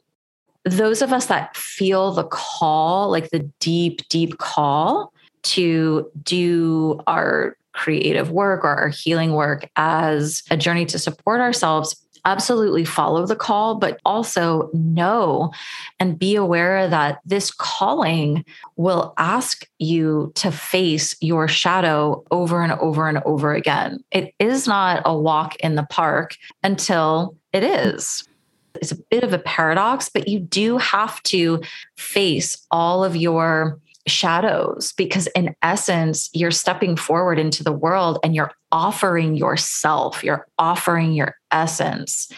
those 0.63 1.01
of 1.01 1.11
us 1.11 1.25
that 1.25 1.55
feel 1.55 2.11
the 2.11 2.23
call, 2.23 3.09
like 3.09 3.29
the 3.29 3.49
deep, 3.59 4.07
deep 4.09 4.37
call 4.37 5.11
to 5.43 6.09
do 6.23 6.99
our 7.07 7.57
creative 7.73 8.31
work 8.31 8.63
or 8.63 8.75
our 8.75 8.89
healing 8.89 9.33
work 9.33 9.69
as 9.75 10.43
a 10.49 10.57
journey 10.57 10.85
to 10.85 10.99
support 10.99 11.39
ourselves 11.39 11.95
absolutely 12.25 12.85
follow 12.85 13.25
the 13.25 13.35
call, 13.35 13.75
but 13.75 13.99
also 14.05 14.69
know 14.73 15.51
and 15.99 16.19
be 16.19 16.35
aware 16.35 16.87
that 16.87 17.19
this 17.25 17.51
calling 17.51 18.45
will 18.75 19.13
ask 19.17 19.67
you 19.79 20.31
to 20.35 20.51
face 20.51 21.15
your 21.21 21.47
shadow 21.47 22.23
over 22.31 22.61
and 22.61 22.73
over 22.73 23.07
and 23.07 23.19
over 23.25 23.53
again. 23.53 24.03
It 24.11 24.33
is 24.39 24.67
not 24.67 25.01
a 25.05 25.17
walk 25.17 25.55
in 25.57 25.75
the 25.75 25.87
park 25.89 26.35
until 26.63 27.35
it 27.53 27.63
is. 27.63 28.27
It's 28.75 28.91
a 28.91 28.97
bit 29.09 29.23
of 29.23 29.33
a 29.33 29.39
paradox, 29.39 30.09
but 30.09 30.27
you 30.27 30.39
do 30.39 30.77
have 30.77 31.21
to 31.23 31.61
face 31.97 32.65
all 32.71 33.03
of 33.03 33.15
your 33.15 33.79
shadows 34.09 34.93
because 34.93 35.27
in 35.27 35.55
essence 35.61 36.29
you're 36.33 36.51
stepping 36.51 36.95
forward 36.95 37.39
into 37.39 37.63
the 37.63 37.71
world 37.71 38.19
and 38.23 38.35
you're 38.35 38.51
offering 38.71 39.35
yourself 39.35 40.23
you're 40.23 40.47
offering 40.57 41.13
your 41.13 41.35
essence 41.51 42.31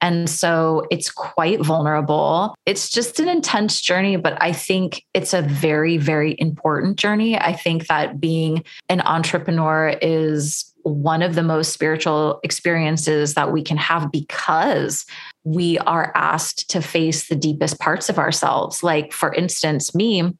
and 0.00 0.28
so 0.28 0.86
it's 0.90 1.10
quite 1.10 1.60
vulnerable. 1.60 2.54
It's 2.66 2.90
just 2.90 3.18
an 3.18 3.28
intense 3.28 3.80
journey, 3.80 4.16
but 4.16 4.36
I 4.42 4.52
think 4.52 5.04
it's 5.14 5.32
a 5.32 5.42
very, 5.42 5.96
very 5.96 6.36
important 6.38 6.98
journey. 6.98 7.38
I 7.38 7.54
think 7.54 7.86
that 7.86 8.20
being 8.20 8.62
an 8.88 9.00
entrepreneur 9.00 9.96
is 10.02 10.70
one 10.82 11.22
of 11.22 11.34
the 11.34 11.42
most 11.42 11.72
spiritual 11.72 12.38
experiences 12.44 13.34
that 13.34 13.52
we 13.52 13.62
can 13.62 13.76
have 13.76 14.12
because 14.12 15.04
we 15.42 15.78
are 15.78 16.12
asked 16.14 16.70
to 16.70 16.80
face 16.80 17.28
the 17.28 17.34
deepest 17.34 17.80
parts 17.80 18.08
of 18.08 18.18
ourselves. 18.18 18.84
Like, 18.84 19.12
for 19.12 19.32
instance, 19.32 19.94
me, 19.94 20.32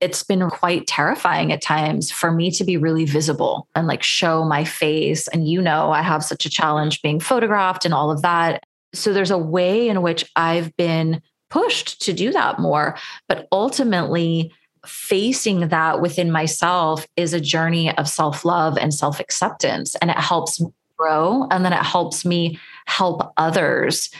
it's 0.00 0.22
been 0.22 0.48
quite 0.50 0.86
terrifying 0.86 1.52
at 1.52 1.62
times 1.62 2.10
for 2.10 2.30
me 2.30 2.50
to 2.52 2.64
be 2.64 2.76
really 2.76 3.04
visible 3.04 3.68
and 3.74 3.86
like 3.86 4.02
show 4.02 4.44
my 4.44 4.64
face. 4.64 5.28
And 5.28 5.48
you 5.48 5.60
know, 5.60 5.90
I 5.90 6.02
have 6.02 6.24
such 6.24 6.46
a 6.46 6.50
challenge 6.50 7.02
being 7.02 7.20
photographed 7.20 7.84
and 7.84 7.92
all 7.92 8.10
of 8.10 8.22
that. 8.22 8.64
So 8.94 9.12
there's 9.12 9.30
a 9.30 9.38
way 9.38 9.88
in 9.88 10.02
which 10.02 10.30
I've 10.36 10.74
been 10.76 11.20
pushed 11.50 12.00
to 12.02 12.12
do 12.12 12.30
that 12.32 12.58
more. 12.58 12.96
But 13.28 13.48
ultimately, 13.50 14.52
facing 14.86 15.68
that 15.68 16.00
within 16.00 16.30
myself 16.30 17.06
is 17.16 17.34
a 17.34 17.40
journey 17.40 17.96
of 17.96 18.08
self 18.08 18.44
love 18.44 18.78
and 18.78 18.94
self 18.94 19.20
acceptance. 19.20 19.94
And 19.96 20.10
it 20.10 20.18
helps 20.18 20.60
me 20.60 20.68
grow. 20.96 21.46
And 21.50 21.64
then 21.64 21.72
it 21.72 21.82
helps 21.82 22.24
me 22.24 22.58
help 22.86 23.32
others 23.36 24.10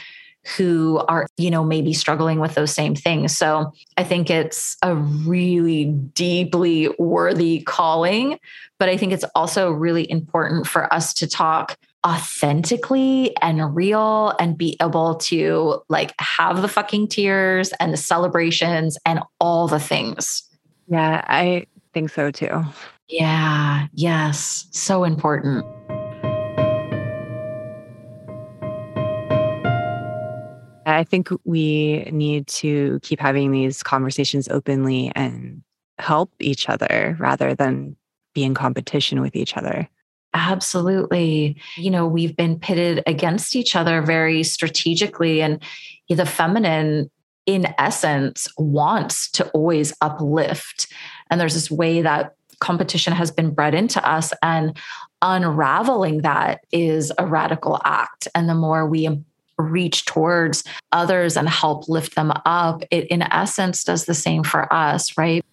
who 0.57 1.03
are, 1.07 1.27
you 1.37 1.51
know, 1.51 1.63
maybe 1.63 1.93
struggling 1.93 2.39
with 2.39 2.55
those 2.55 2.73
same 2.73 2.95
things. 2.95 3.37
So 3.37 3.71
I 3.97 4.03
think 4.03 4.29
it's 4.29 4.77
a 4.81 4.95
really 4.95 5.85
deeply 5.85 6.89
worthy 6.97 7.61
calling. 7.61 8.39
But 8.77 8.89
I 8.89 8.97
think 8.97 9.13
it's 9.13 9.25
also 9.35 9.71
really 9.71 10.09
important 10.09 10.67
for 10.67 10.91
us 10.93 11.13
to 11.15 11.27
talk 11.27 11.77
authentically 12.05 13.35
and 13.41 13.75
real 13.75 14.33
and 14.39 14.57
be 14.57 14.77
able 14.81 15.15
to 15.15 15.81
like 15.89 16.13
have 16.19 16.61
the 16.61 16.69
fucking 16.69 17.09
tears 17.09 17.73
and 17.79 17.91
the 17.91 17.97
celebrations 17.97 18.97
and 19.05 19.19
all 19.39 19.67
the 19.67 19.79
things. 19.79 20.43
Yeah, 20.87 21.23
I 21.27 21.65
think 21.93 22.09
so 22.09 22.31
too. 22.31 22.63
Yeah, 23.09 23.87
yes, 23.93 24.67
so 24.71 25.03
important. 25.03 25.65
I 30.99 31.05
think 31.05 31.29
we 31.45 32.09
need 32.11 32.47
to 32.47 32.99
keep 33.01 33.21
having 33.21 33.51
these 33.51 33.81
conversations 33.81 34.49
openly 34.49 35.13
and 35.15 35.63
help 35.97 36.33
each 36.39 36.67
other 36.67 37.15
rather 37.19 37.55
than 37.55 37.95
be 38.33 38.43
in 38.43 38.53
competition 38.53 39.21
with 39.21 39.33
each 39.35 39.55
other. 39.55 39.87
Absolutely. 40.33 41.55
You 41.77 41.89
know, 41.89 42.05
we've 42.05 42.35
been 42.35 42.59
pitted 42.59 43.01
against 43.07 43.55
each 43.55 43.77
other 43.77 44.01
very 44.01 44.43
strategically, 44.43 45.41
and 45.41 45.63
the 46.09 46.25
feminine, 46.25 47.09
in 47.45 47.73
essence, 47.77 48.47
wants 48.57 49.31
to 49.31 49.47
always 49.51 49.93
uplift. 50.01 50.91
And 51.31 51.39
there's 51.39 51.53
this 51.53 51.71
way 51.71 52.01
that 52.01 52.35
competition 52.59 53.13
has 53.13 53.31
been 53.31 53.51
bred 53.51 53.73
into 53.73 54.05
us, 54.05 54.33
and 54.43 54.77
unraveling 55.21 56.23
that 56.23 56.59
is 56.71 57.11
a 57.17 57.25
radical 57.25 57.79
act. 57.85 58.27
And 58.35 58.49
the 58.49 58.53
more 58.53 58.85
we 58.85 59.07
reach 59.59 60.05
towards 60.05 60.63
others 60.91 61.37
and 61.37 61.49
help 61.49 61.87
lift 61.89 62.15
them 62.15 62.31
up, 62.45 62.83
it 62.91 63.07
in 63.07 63.21
essence 63.21 63.83
does 63.83 64.05
the 64.05 64.13
same 64.13 64.43
for 64.43 64.71
us, 64.73 65.17
right? 65.17 65.43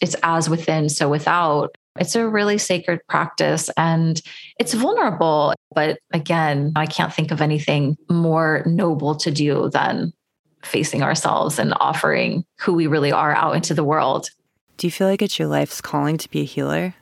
It's 0.00 0.16
as 0.22 0.48
within, 0.48 0.88
so 0.88 1.08
without. 1.08 1.74
It's 1.98 2.14
a 2.14 2.26
really 2.26 2.56
sacred 2.56 3.00
practice 3.08 3.68
and 3.76 4.20
it's 4.58 4.74
vulnerable. 4.74 5.54
But 5.74 5.98
again, 6.12 6.72
I 6.76 6.86
can't 6.86 7.12
think 7.12 7.30
of 7.30 7.40
anything 7.40 7.96
more 8.08 8.62
noble 8.64 9.16
to 9.16 9.30
do 9.30 9.68
than 9.70 10.12
facing 10.62 11.02
ourselves 11.02 11.58
and 11.58 11.74
offering 11.80 12.44
who 12.60 12.74
we 12.74 12.86
really 12.86 13.12
are 13.12 13.34
out 13.34 13.56
into 13.56 13.74
the 13.74 13.84
world. 13.84 14.30
Do 14.76 14.86
you 14.86 14.90
feel 14.90 15.08
like 15.08 15.20
it's 15.20 15.38
your 15.38 15.48
life's 15.48 15.80
calling 15.80 16.16
to 16.18 16.30
be 16.30 16.40
a 16.40 16.44
healer? 16.44 16.94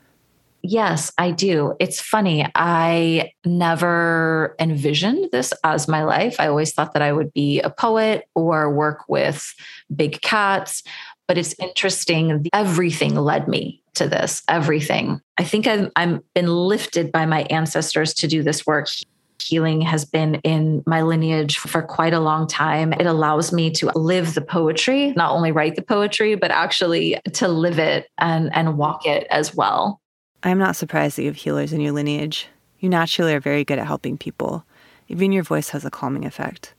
Yes, 0.62 1.12
I 1.18 1.30
do. 1.30 1.74
It's 1.78 2.00
funny. 2.00 2.46
I 2.54 3.32
never 3.44 4.56
envisioned 4.58 5.30
this 5.30 5.52
as 5.64 5.88
my 5.88 6.02
life. 6.02 6.36
I 6.38 6.48
always 6.48 6.72
thought 6.72 6.94
that 6.94 7.02
I 7.02 7.12
would 7.12 7.32
be 7.32 7.60
a 7.60 7.70
poet 7.70 8.28
or 8.34 8.72
work 8.72 9.08
with 9.08 9.54
big 9.94 10.20
cats. 10.20 10.82
But 11.28 11.38
it's 11.38 11.54
interesting. 11.60 12.46
Everything 12.52 13.14
led 13.14 13.48
me 13.48 13.82
to 13.94 14.08
this, 14.08 14.42
everything. 14.48 15.20
I 15.38 15.44
think 15.44 15.66
I've, 15.66 15.90
I'm 15.94 16.22
been 16.34 16.48
lifted 16.48 17.12
by 17.12 17.26
my 17.26 17.42
ancestors 17.50 18.14
to 18.14 18.26
do 18.26 18.42
this 18.42 18.66
work. 18.66 18.88
Healing 19.40 19.82
has 19.82 20.04
been 20.04 20.36
in 20.36 20.82
my 20.86 21.02
lineage 21.02 21.58
for 21.58 21.82
quite 21.82 22.14
a 22.14 22.20
long 22.20 22.46
time. 22.46 22.92
It 22.92 23.06
allows 23.06 23.52
me 23.52 23.70
to 23.72 23.86
live 23.96 24.34
the 24.34 24.40
poetry, 24.40 25.12
not 25.12 25.32
only 25.32 25.52
write 25.52 25.76
the 25.76 25.82
poetry, 25.82 26.34
but 26.34 26.50
actually 26.50 27.18
to 27.34 27.46
live 27.48 27.78
it 27.78 28.08
and, 28.18 28.54
and 28.54 28.76
walk 28.76 29.06
it 29.06 29.26
as 29.30 29.54
well. 29.54 30.00
I'm 30.42 30.58
not 30.58 30.76
surprised 30.76 31.16
that 31.16 31.22
you 31.22 31.28
have 31.28 31.36
healers 31.36 31.72
in 31.72 31.80
your 31.80 31.92
lineage. 31.92 32.48
You 32.78 32.88
naturally 32.88 33.34
are 33.34 33.40
very 33.40 33.64
good 33.64 33.78
at 33.78 33.86
helping 33.86 34.16
people. 34.16 34.64
Even 35.08 35.32
your 35.32 35.42
voice 35.42 35.70
has 35.70 35.84
a 35.84 35.90
calming 35.90 36.24
effect. 36.24 36.74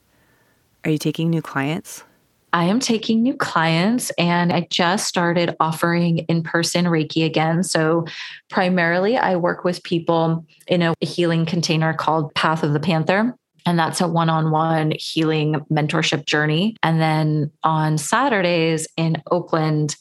Are 0.85 0.91
you 0.91 0.97
taking 0.97 1.29
new 1.29 1.41
clients? 1.41 2.03
I 2.51 2.65
am 2.65 2.79
taking 2.79 3.21
new 3.21 3.35
clients 3.35 4.11
and 4.11 4.51
I 4.51 4.67
just 4.71 5.07
started 5.07 5.55
offering 5.59 6.19
in 6.19 6.41
person 6.41 6.85
Reiki 6.85 7.25
again. 7.25 7.63
So, 7.63 8.05
primarily, 8.49 9.17
I 9.17 9.35
work 9.35 9.63
with 9.63 9.83
people 9.83 10.45
in 10.67 10.81
a 10.81 10.95
healing 11.01 11.45
container 11.45 11.93
called 11.93 12.33
Path 12.33 12.63
of 12.63 12.73
the 12.73 12.79
Panther. 12.79 13.35
And 13.65 13.77
that's 13.77 14.01
a 14.01 14.07
one 14.07 14.29
on 14.29 14.49
one 14.49 14.93
healing 14.97 15.55
mentorship 15.71 16.25
journey. 16.25 16.75
And 16.81 16.99
then 16.99 17.51
on 17.63 17.97
Saturdays 17.99 18.87
in 18.97 19.21
Oakland, 19.29 19.95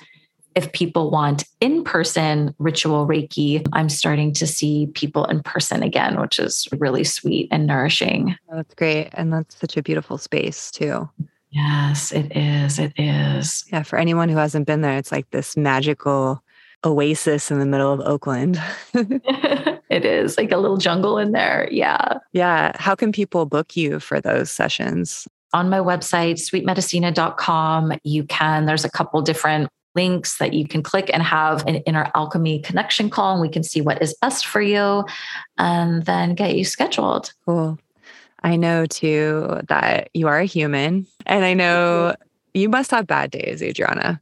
if 0.59 0.73
people 0.73 1.09
want 1.09 1.45
in 1.61 1.85
person 1.85 2.53
ritual 2.59 3.07
Reiki, 3.07 3.65
I'm 3.73 3.89
starting 3.89 4.33
to 4.35 4.47
see 4.47 4.89
people 4.89 5.25
in 5.27 5.41
person 5.41 5.85
again, 5.85 6.21
which 6.21 6.41
is 6.41 6.67
really 6.79 7.05
sweet 7.05 7.47
and 7.53 7.65
nourishing. 7.65 8.35
Oh, 8.51 8.57
that's 8.57 8.75
great. 8.75 9.11
And 9.13 9.33
that's 9.33 9.57
such 9.57 9.77
a 9.77 9.83
beautiful 9.85 10.19
space, 10.19 10.73
too. 10.73 11.09
Yes, 11.51 12.11
it 12.11 12.37
is. 12.37 12.81
It 12.81 12.93
is. 12.97 13.65
Yeah. 13.73 13.85
For 13.85 14.01
anyone 14.01 14.29
who 14.29 14.37
hasn't 14.37 14.67
been 14.67 14.81
there, 14.81 14.99
it's 14.99 15.13
like 15.13 15.31
this 15.31 15.57
magical 15.57 16.43
oasis 16.85 17.53
in 17.53 17.61
the 17.61 17.67
middle 17.67 17.93
of 17.93 18.01
Oakland. 18.01 18.61
it 18.95 20.05
is 20.05 20.37
like 20.37 20.51
a 20.51 20.57
little 20.57 20.77
jungle 20.77 21.19
in 21.19 21.31
there. 21.31 21.69
Yeah. 21.71 22.19
Yeah. 22.33 22.73
How 22.75 22.97
can 22.97 23.13
people 23.13 23.47
book 23.47 23.77
you 23.77 24.01
for 24.01 24.21
those 24.21 24.51
sessions? 24.51 25.29
On 25.53 25.71
my 25.71 25.79
website, 25.79 26.35
sweetmedicina.com, 26.35 27.93
you 28.03 28.25
can, 28.25 28.67
there's 28.67 28.85
a 28.85 28.91
couple 28.91 29.23
different 29.23 29.71
links 29.95 30.39
that 30.39 30.53
you 30.53 30.67
can 30.67 30.83
click 30.83 31.11
and 31.13 31.23
have 31.23 31.67
an 31.67 31.77
inner 31.77 32.11
alchemy 32.15 32.61
connection 32.61 33.11
call, 33.11 33.33
and 33.33 33.41
we 33.41 33.49
can 33.49 33.63
see 33.63 33.81
what 33.81 34.01
is 34.03 34.15
best 34.21 34.47
for 34.47 34.61
you 34.61 35.05
and 35.57 36.05
then 36.05 36.35
get 36.35 36.57
you 36.57 36.65
scheduled. 36.65 37.33
Cool. 37.45 37.79
I 38.43 38.57
know 38.57 38.87
too 38.87 39.61
that 39.69 40.11
you 40.15 40.29
are 40.29 40.39
a 40.39 40.45
human, 40.45 41.07
and 41.27 41.45
I 41.45 41.55
know 41.55 42.15
you 42.55 42.69
must 42.69 42.91
have 42.93 43.07
bad 43.07 43.31
days, 43.31 43.63
Adrianna. 43.63 44.21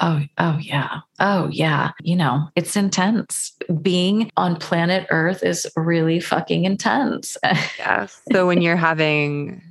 Oh, 0.00 0.22
oh 0.38 0.58
yeah. 0.60 1.00
Oh 1.18 1.48
yeah. 1.52 1.90
You 2.00 2.16
know, 2.16 2.48
it's 2.56 2.74
intense. 2.74 3.52
Being 3.82 4.30
on 4.36 4.56
planet 4.56 5.06
Earth 5.10 5.42
is 5.42 5.66
really 5.76 6.20
fucking 6.20 6.64
intense. 6.64 7.36
yeah. 7.78 8.06
So 8.32 8.46
when 8.46 8.62
you're 8.62 8.76
having 8.76 9.62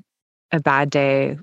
a 0.51 0.59
bad 0.59 0.91
day, 0.91 1.37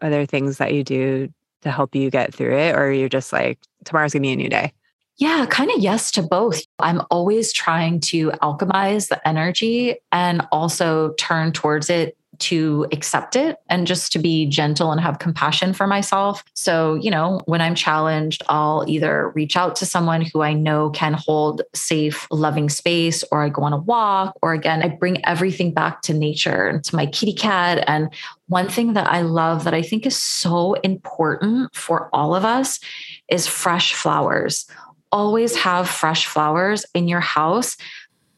are 0.00 0.10
there 0.10 0.24
things 0.26 0.58
that 0.58 0.72
you 0.72 0.82
do 0.82 1.28
to 1.62 1.70
help 1.70 1.94
you 1.94 2.10
get 2.10 2.34
through 2.34 2.56
it? 2.56 2.76
Or 2.76 2.92
you're 2.92 3.08
just 3.08 3.32
like, 3.32 3.58
tomorrow's 3.84 4.12
gonna 4.12 4.22
be 4.22 4.32
a 4.32 4.36
new 4.36 4.48
day? 4.48 4.72
Yeah, 5.16 5.46
kind 5.48 5.70
of 5.70 5.78
yes 5.78 6.10
to 6.12 6.22
both. 6.22 6.62
I'm 6.78 7.02
always 7.10 7.52
trying 7.52 8.00
to 8.00 8.30
alchemize 8.42 9.08
the 9.08 9.26
energy 9.26 9.96
and 10.10 10.46
also 10.50 11.12
turn 11.14 11.52
towards 11.52 11.90
it 11.90 12.16
to 12.42 12.86
accept 12.92 13.36
it 13.36 13.56
and 13.68 13.86
just 13.86 14.12
to 14.12 14.18
be 14.18 14.46
gentle 14.46 14.92
and 14.92 15.00
have 15.00 15.18
compassion 15.18 15.72
for 15.72 15.86
myself. 15.86 16.44
So, 16.54 16.94
you 16.94 17.10
know, 17.10 17.40
when 17.46 17.60
I'm 17.60 17.74
challenged, 17.74 18.42
I'll 18.48 18.84
either 18.88 19.30
reach 19.30 19.56
out 19.56 19.76
to 19.76 19.86
someone 19.86 20.22
who 20.22 20.42
I 20.42 20.52
know 20.52 20.90
can 20.90 21.12
hold 21.12 21.62
safe, 21.74 22.26
loving 22.30 22.68
space, 22.68 23.24
or 23.30 23.42
I 23.42 23.48
go 23.48 23.62
on 23.62 23.72
a 23.72 23.78
walk, 23.78 24.36
or 24.42 24.52
again, 24.52 24.82
I 24.82 24.88
bring 24.88 25.24
everything 25.24 25.72
back 25.72 26.02
to 26.02 26.14
nature 26.14 26.66
and 26.66 26.82
to 26.84 26.96
my 26.96 27.06
kitty 27.06 27.32
cat. 27.32 27.84
And 27.86 28.08
one 28.48 28.68
thing 28.68 28.94
that 28.94 29.08
I 29.08 29.22
love 29.22 29.64
that 29.64 29.74
I 29.74 29.82
think 29.82 30.04
is 30.04 30.16
so 30.16 30.74
important 30.74 31.74
for 31.74 32.10
all 32.12 32.34
of 32.34 32.44
us 32.44 32.80
is 33.28 33.46
fresh 33.46 33.94
flowers. 33.94 34.66
Always 35.10 35.56
have 35.56 35.88
fresh 35.88 36.26
flowers 36.26 36.84
in 36.94 37.08
your 37.08 37.20
house. 37.20 37.76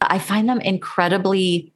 I 0.01 0.19
find 0.19 0.49
them 0.49 0.61
incredibly 0.61 1.73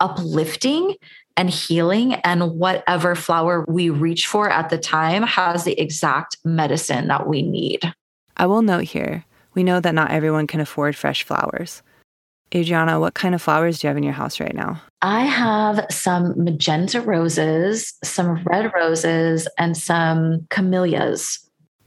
uplifting 0.00 0.94
and 1.38 1.48
healing 1.48 2.14
and 2.14 2.58
whatever 2.58 3.14
flower 3.14 3.64
we 3.68 3.88
reach 3.88 4.26
for 4.26 4.50
at 4.50 4.68
the 4.68 4.76
time 4.76 5.22
has 5.22 5.64
the 5.64 5.80
exact 5.80 6.36
medicine 6.44 7.06
that 7.06 7.28
we 7.28 7.42
need. 7.42 7.80
I 8.36 8.46
will 8.46 8.60
note 8.60 8.84
here 8.84 9.24
we 9.54 9.62
know 9.62 9.80
that 9.80 9.94
not 9.94 10.10
everyone 10.10 10.46
can 10.46 10.60
afford 10.60 10.96
fresh 10.96 11.22
flowers. 11.22 11.82
Adrianna, 12.50 12.98
what 12.98 13.14
kind 13.14 13.34
of 13.34 13.42
flowers 13.42 13.78
do 13.78 13.86
you 13.86 13.88
have 13.88 13.96
in 13.96 14.02
your 14.02 14.12
house 14.12 14.40
right 14.40 14.54
now? 14.54 14.82
I 15.00 15.24
have 15.24 15.86
some 15.90 16.32
magenta 16.36 17.00
roses, 17.00 17.94
some 18.02 18.42
red 18.44 18.72
roses, 18.74 19.46
and 19.58 19.76
some 19.76 20.46
camellias. 20.50 21.38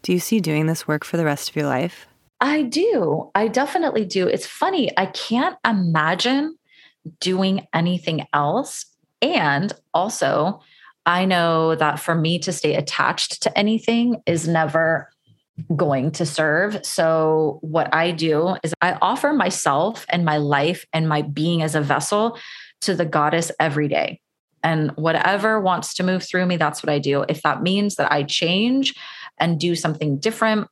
Do 0.01 0.13
you 0.13 0.19
see 0.19 0.39
doing 0.39 0.67
this 0.67 0.87
work 0.87 1.03
for 1.03 1.17
the 1.17 1.25
rest 1.25 1.49
of 1.49 1.55
your 1.55 1.65
life? 1.65 2.07
I 2.39 2.63
do. 2.63 3.31
I 3.35 3.47
definitely 3.47 4.05
do. 4.05 4.27
It's 4.27 4.45
funny. 4.45 4.91
I 4.97 5.07
can't 5.07 5.57
imagine 5.65 6.57
doing 7.19 7.67
anything 7.73 8.25
else 8.33 8.85
and 9.21 9.73
also, 9.93 10.62
I 11.05 11.25
know 11.25 11.75
that 11.75 11.99
for 11.99 12.15
me 12.15 12.39
to 12.39 12.51
stay 12.51 12.75
attached 12.75 13.43
to 13.43 13.57
anything 13.57 14.21
is 14.25 14.47
never 14.47 15.10
going 15.75 16.12
to 16.12 16.25
serve. 16.25 16.86
So, 16.86 17.60
what 17.62 17.93
I 17.93 18.12
do 18.12 18.55
is 18.63 18.73
I 18.81 18.97
offer 19.01 19.34
myself 19.34 20.05
and 20.10 20.25
my 20.25 20.38
life 20.38 20.86
and 20.93 21.07
my 21.07 21.21
being 21.21 21.62
as 21.62 21.75
a 21.75 21.81
vessel 21.81 22.38
to 22.81 22.95
the 22.95 23.05
goddess 23.05 23.51
every 23.60 23.88
day. 23.88 24.19
And 24.63 24.91
whatever 24.91 25.60
wants 25.60 25.95
to 25.95 26.03
move 26.03 26.23
through 26.23 26.45
me, 26.45 26.57
that's 26.57 26.84
what 26.84 26.89
I 26.89 26.99
do. 26.99 27.25
If 27.27 27.41
that 27.41 27.63
means 27.63 27.95
that 27.95 28.12
I 28.12 28.23
change 28.23 28.93
and 29.39 29.60
do 29.60 29.75
something 29.75 30.19
different, 30.19 30.67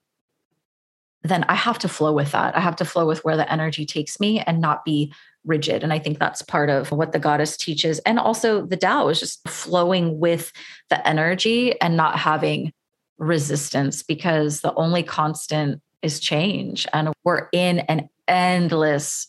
then 1.23 1.43
I 1.49 1.55
have 1.55 1.79
to 1.79 1.89
flow 1.89 2.13
with 2.13 2.32
that. 2.32 2.55
I 2.55 2.62
have 2.62 2.77
to 2.77 2.86
flow 2.86 3.05
with 3.05 3.23
where 3.25 3.38
the 3.38 3.51
energy 3.51 3.86
takes 3.86 4.19
me 4.19 4.39
and 4.39 4.62
not 4.62 4.86
be 4.86 5.13
rigid. 5.45 5.84
And 5.84 5.91
I 5.91 5.99
think 5.99 6.19
that's 6.19 6.41
part 6.41 6.69
of 6.69 6.91
what 6.91 7.12
the 7.12 7.19
goddess 7.19 7.58
teaches. 7.58 7.99
And 7.99 8.19
also 8.19 8.65
the 8.65 8.77
Tao 8.77 9.10
is 9.10 9.19
just 9.19 9.47
flowing 9.47 10.19
with 10.19 10.51
the 10.89 11.05
energy 11.08 11.79
and 11.82 11.97
not 11.97 12.17
having 12.17 12.71
resistance 13.17 14.01
because 14.01 14.62
the 14.62 14.73
only 14.75 15.03
constant 15.03 15.82
is 16.01 16.19
change. 16.19 16.88
And 16.93 17.13
we're 17.23 17.49
in 17.51 17.79
an 17.79 18.10
endless, 18.27 19.27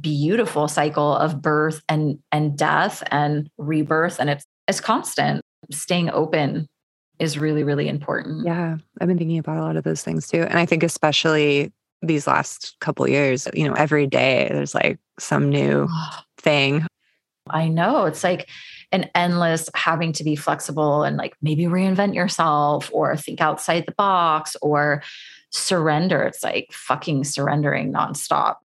beautiful 0.00 0.68
cycle 0.68 1.14
of 1.16 1.42
birth 1.42 1.82
and 1.88 2.18
and 2.32 2.56
death 2.56 3.02
and 3.10 3.50
rebirth. 3.58 4.18
And 4.18 4.30
it's 4.30 4.46
it's 4.66 4.80
constant. 4.80 5.42
Staying 5.70 6.10
open 6.10 6.68
is 7.18 7.38
really, 7.38 7.62
really 7.62 7.88
important. 7.88 8.44
Yeah. 8.44 8.76
I've 9.00 9.08
been 9.08 9.18
thinking 9.18 9.38
about 9.38 9.58
a 9.58 9.62
lot 9.62 9.76
of 9.76 9.84
those 9.84 10.02
things 10.02 10.28
too. 10.28 10.42
And 10.42 10.58
I 10.58 10.66
think 10.66 10.82
especially 10.82 11.72
these 12.02 12.26
last 12.26 12.76
couple 12.80 13.08
years, 13.08 13.48
you 13.54 13.66
know, 13.66 13.74
every 13.74 14.06
day 14.06 14.48
there's 14.50 14.74
like 14.74 14.98
some 15.18 15.48
new 15.48 15.86
ah. 15.90 16.24
thing. 16.38 16.86
I 17.48 17.68
know. 17.68 18.04
It's 18.04 18.24
like 18.24 18.48
an 18.92 19.08
endless 19.14 19.68
having 19.74 20.12
to 20.14 20.24
be 20.24 20.36
flexible 20.36 21.02
and 21.02 21.16
like 21.16 21.34
maybe 21.40 21.64
reinvent 21.64 22.14
yourself 22.14 22.90
or 22.92 23.16
think 23.16 23.40
outside 23.40 23.84
the 23.86 23.92
box 23.92 24.56
or 24.60 25.02
surrender. 25.50 26.22
It's 26.22 26.44
like 26.44 26.72
fucking 26.72 27.24
surrendering 27.24 27.92
nonstop. 27.92 28.56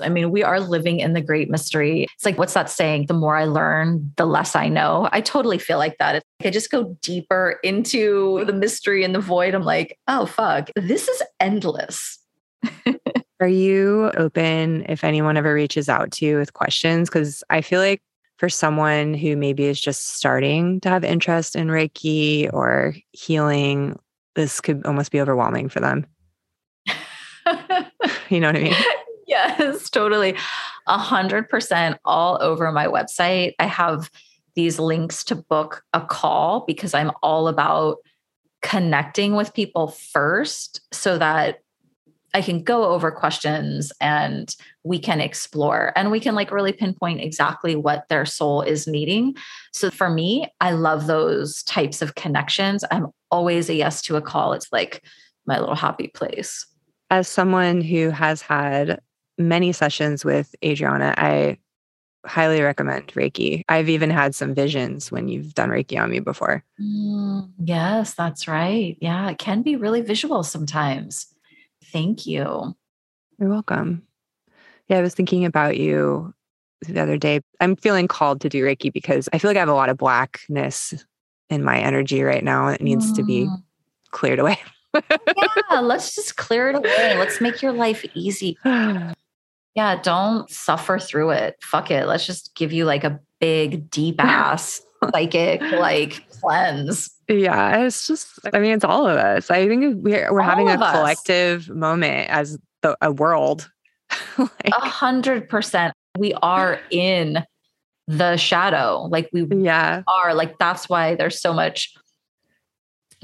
I 0.00 0.08
mean, 0.08 0.30
we 0.30 0.42
are 0.42 0.60
living 0.60 1.00
in 1.00 1.12
the 1.12 1.20
great 1.20 1.50
mystery. 1.50 2.06
It's 2.14 2.24
like, 2.24 2.38
what's 2.38 2.54
that 2.54 2.70
saying? 2.70 3.06
The 3.06 3.14
more 3.14 3.36
I 3.36 3.44
learn, 3.44 4.12
the 4.16 4.26
less 4.26 4.56
I 4.56 4.68
know. 4.68 5.08
I 5.12 5.20
totally 5.20 5.58
feel 5.58 5.78
like 5.78 5.98
that. 5.98 6.16
It's 6.16 6.26
like 6.40 6.48
I 6.48 6.50
just 6.50 6.70
go 6.70 6.96
deeper 7.00 7.58
into 7.62 8.44
the 8.44 8.52
mystery 8.52 9.04
and 9.04 9.14
the 9.14 9.20
void. 9.20 9.54
I'm 9.54 9.62
like, 9.62 9.98
oh, 10.08 10.26
fuck, 10.26 10.70
this 10.76 11.08
is 11.08 11.22
endless. 11.40 12.18
Are 13.40 13.48
you 13.48 14.10
open 14.16 14.86
if 14.88 15.04
anyone 15.04 15.36
ever 15.36 15.52
reaches 15.52 15.88
out 15.88 16.10
to 16.12 16.26
you 16.26 16.38
with 16.38 16.54
questions? 16.54 17.08
Because 17.08 17.42
I 17.50 17.60
feel 17.60 17.80
like 17.80 18.02
for 18.38 18.48
someone 18.48 19.14
who 19.14 19.36
maybe 19.36 19.64
is 19.64 19.80
just 19.80 20.14
starting 20.16 20.80
to 20.80 20.88
have 20.88 21.04
interest 21.04 21.54
in 21.54 21.68
Reiki 21.68 22.52
or 22.52 22.94
healing, 23.12 23.98
this 24.34 24.60
could 24.60 24.84
almost 24.86 25.12
be 25.12 25.20
overwhelming 25.20 25.68
for 25.68 25.80
them. 25.80 26.06
you 28.28 28.40
know 28.40 28.48
what 28.48 28.56
I 28.56 28.62
mean? 28.62 28.74
Yes, 29.34 29.90
totally. 29.90 30.36
A 30.86 30.96
hundred 30.96 31.48
percent 31.48 31.98
all 32.04 32.38
over 32.40 32.70
my 32.70 32.86
website. 32.86 33.54
I 33.58 33.66
have 33.66 34.08
these 34.54 34.78
links 34.78 35.24
to 35.24 35.34
book 35.34 35.82
a 35.92 36.00
call 36.00 36.64
because 36.66 36.94
I'm 36.94 37.10
all 37.20 37.48
about 37.48 37.96
connecting 38.62 39.34
with 39.34 39.52
people 39.52 39.88
first 39.88 40.80
so 40.92 41.18
that 41.18 41.58
I 42.32 42.42
can 42.42 42.62
go 42.62 42.84
over 42.84 43.10
questions 43.10 43.92
and 44.00 44.54
we 44.84 45.00
can 45.00 45.20
explore 45.20 45.92
and 45.96 46.12
we 46.12 46.20
can 46.20 46.36
like 46.36 46.52
really 46.52 46.72
pinpoint 46.72 47.20
exactly 47.20 47.74
what 47.74 48.08
their 48.08 48.24
soul 48.24 48.62
is 48.62 48.86
needing. 48.86 49.34
So 49.72 49.90
for 49.90 50.10
me, 50.10 50.46
I 50.60 50.72
love 50.72 51.06
those 51.06 51.64
types 51.64 52.02
of 52.02 52.14
connections. 52.14 52.84
I'm 52.90 53.08
always 53.32 53.68
a 53.68 53.74
yes 53.74 54.00
to 54.02 54.16
a 54.16 54.22
call. 54.22 54.52
It's 54.52 54.72
like 54.72 55.04
my 55.44 55.58
little 55.58 55.74
happy 55.74 56.08
place. 56.08 56.66
As 57.10 57.26
someone 57.26 57.80
who 57.80 58.10
has 58.10 58.42
had 58.42 59.00
many 59.38 59.72
sessions 59.72 60.24
with 60.24 60.54
Adrianna, 60.62 61.14
I 61.16 61.58
highly 62.26 62.62
recommend 62.62 63.08
Reiki. 63.08 63.62
I've 63.68 63.88
even 63.88 64.10
had 64.10 64.34
some 64.34 64.54
visions 64.54 65.12
when 65.12 65.28
you've 65.28 65.54
done 65.54 65.70
Reiki 65.70 66.00
on 66.00 66.10
me 66.10 66.20
before. 66.20 66.64
Mm, 66.80 67.50
yes, 67.58 68.14
that's 68.14 68.48
right. 68.48 68.96
Yeah, 69.00 69.30
it 69.30 69.38
can 69.38 69.62
be 69.62 69.76
really 69.76 70.00
visual 70.00 70.42
sometimes. 70.42 71.26
Thank 71.92 72.26
you. 72.26 72.74
You're 73.38 73.48
welcome. 73.48 74.02
Yeah, 74.88 74.98
I 74.98 75.02
was 75.02 75.14
thinking 75.14 75.44
about 75.44 75.76
you 75.76 76.34
the 76.86 77.00
other 77.00 77.16
day. 77.16 77.40
I'm 77.60 77.76
feeling 77.76 78.08
called 78.08 78.40
to 78.42 78.48
do 78.48 78.64
Reiki 78.64 78.92
because 78.92 79.28
I 79.32 79.38
feel 79.38 79.50
like 79.50 79.56
I 79.56 79.60
have 79.60 79.68
a 79.68 79.74
lot 79.74 79.88
of 79.88 79.98
blackness 79.98 80.94
in 81.50 81.62
my 81.62 81.78
energy 81.78 82.22
right 82.22 82.44
now. 82.44 82.68
It 82.68 82.80
needs 82.80 83.12
mm. 83.12 83.16
to 83.16 83.22
be 83.22 83.44
mm. 83.46 83.62
cleared 84.10 84.38
away. 84.38 84.58
yeah, 84.94 85.80
let's 85.80 86.14
just 86.14 86.36
clear 86.36 86.70
it 86.70 86.76
away. 86.76 87.16
Let's 87.18 87.40
make 87.40 87.60
your 87.62 87.72
life 87.72 88.04
easy. 88.14 88.56
yeah, 89.74 90.00
don't 90.00 90.48
suffer 90.50 90.98
through 90.98 91.30
it. 91.30 91.56
Fuck 91.60 91.90
it. 91.90 92.06
Let's 92.06 92.26
just 92.26 92.54
give 92.54 92.72
you 92.72 92.84
like 92.84 93.04
a 93.04 93.20
big, 93.40 93.90
deep 93.90 94.16
ass 94.22 94.80
psychic 95.12 95.60
like 95.60 96.24
cleanse. 96.40 97.10
Yeah, 97.28 97.84
it's 97.84 98.06
just, 98.06 98.38
I 98.52 98.58
mean, 98.58 98.72
it's 98.72 98.84
all 98.84 99.06
of 99.06 99.16
us. 99.16 99.50
I 99.50 99.66
think 99.66 100.02
we're, 100.02 100.32
we're 100.32 100.42
having 100.42 100.68
a 100.68 100.76
collective 100.76 101.62
us. 101.62 101.68
moment 101.68 102.30
as 102.30 102.58
the, 102.82 102.96
a 103.00 103.12
world. 103.12 103.70
A 104.38 104.70
hundred 104.72 105.48
percent. 105.48 105.94
We 106.16 106.34
are 106.34 106.78
in 106.90 107.42
the 108.06 108.36
shadow. 108.36 109.08
Like 109.10 109.28
we 109.32 109.46
yeah. 109.50 110.02
are 110.06 110.34
like, 110.34 110.58
that's 110.58 110.88
why 110.88 111.14
there's 111.16 111.40
so 111.40 111.52
much 111.52 111.92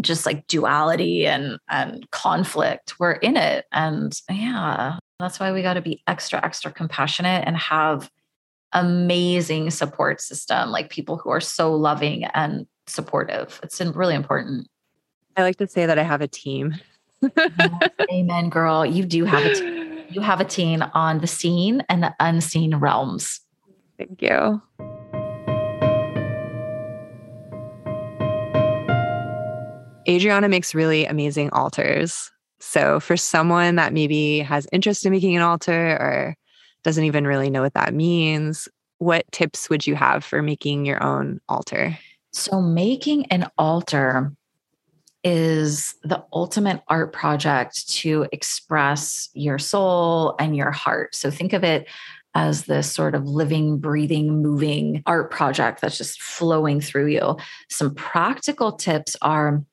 just 0.01 0.27
like 0.27 0.47
duality 0.47 1.27
and, 1.27 1.59
and 1.69 2.11
conflict. 2.11 2.95
We're 2.99 3.13
in 3.13 3.37
it. 3.37 3.67
And 3.71 4.19
yeah, 4.31 4.99
that's 5.21 5.39
why 5.39 5.53
we 5.53 5.63
got 5.63 5.75
to 5.75 5.83
be 5.83 6.03
extra, 6.07 6.45
extra 6.45 6.73
compassionate 6.73 7.47
and 7.47 7.57
have 7.57 8.11
amazing 8.73 9.71
support 9.71 10.21
system, 10.21 10.71
like 10.71 10.91
people 10.91 11.17
who 11.17 11.31
are 11.31 11.41
so 11.41 11.75
loving 11.75 12.25
and 12.35 12.67
supportive. 12.87 13.61
It's 13.63 13.81
really 13.81 14.15
important. 14.15 14.69
I 15.37 15.43
like 15.43 15.57
to 15.57 15.67
say 15.67 15.87
that 15.87 15.99
I 15.99 16.03
have 16.03 16.21
a 16.21 16.29
team. 16.29 16.77
Amen, 18.13 18.49
girl. 18.49 18.85
You 18.85 19.05
do 19.05 19.25
have 19.25 19.45
a 19.45 19.55
team. 19.55 19.87
You 20.13 20.23
have 20.23 20.41
a 20.41 20.45
team 20.45 20.83
on 20.93 21.21
the 21.21 21.29
seen 21.29 21.85
and 21.89 22.03
the 22.03 22.13
unseen 22.19 22.75
realms. 22.75 23.39
Thank 23.97 24.21
you. 24.21 24.61
Adrianna 30.09 30.51
makes 30.51 30.75
really 30.75 31.07
amazing 31.07 31.51
altars. 31.51 32.33
So, 32.61 33.01
for 33.01 33.17
someone 33.17 33.77
that 33.77 33.93
maybe 33.93 34.41
has 34.41 34.67
interest 34.71 35.05
in 35.07 35.13
making 35.13 35.35
an 35.35 35.43
altar 35.43 35.93
or 35.93 36.37
doesn't 36.85 37.05
even 37.05 37.27
really 37.27 37.51
know 37.51 37.63
what 37.63 37.75
that 37.75 37.95
means, 37.95 38.69
what 38.99 39.25
tips 39.33 39.71
would 39.71 39.87
you 39.87 39.95
have 39.95 40.25
for 40.25 40.43
making 40.43 40.85
your 40.85 41.03
own 41.03 41.41
altar? 41.49 41.99
So, 42.33 42.61
making 42.61 43.27
an 43.27 43.47
altar 43.57 44.33
is 45.25 45.95
the 46.03 46.23
ultimate 46.33 46.83
art 46.89 47.13
project 47.13 47.89
to 47.89 48.27
express 48.33 49.29
your 49.35 49.59
soul 49.59 50.37
and 50.39 50.55
your 50.55 50.71
heart. 50.71 51.15
So, 51.15 51.31
think 51.31 51.55
of 51.55 51.65
it 51.65 51.89
as 52.35 52.65
this 52.65 52.93
sort 52.93 53.15
of 53.15 53.27
living, 53.27 53.79
breathing, 53.79 54.43
moving 54.43 55.03
art 55.07 55.31
project 55.31 55.81
that's 55.81 55.99
just 55.99 56.23
flowing 56.23 56.81
through 56.81 57.07
you. 57.07 57.37
Some 57.69 57.95
practical 57.95 58.73
tips 58.73 59.17
are 59.23 59.65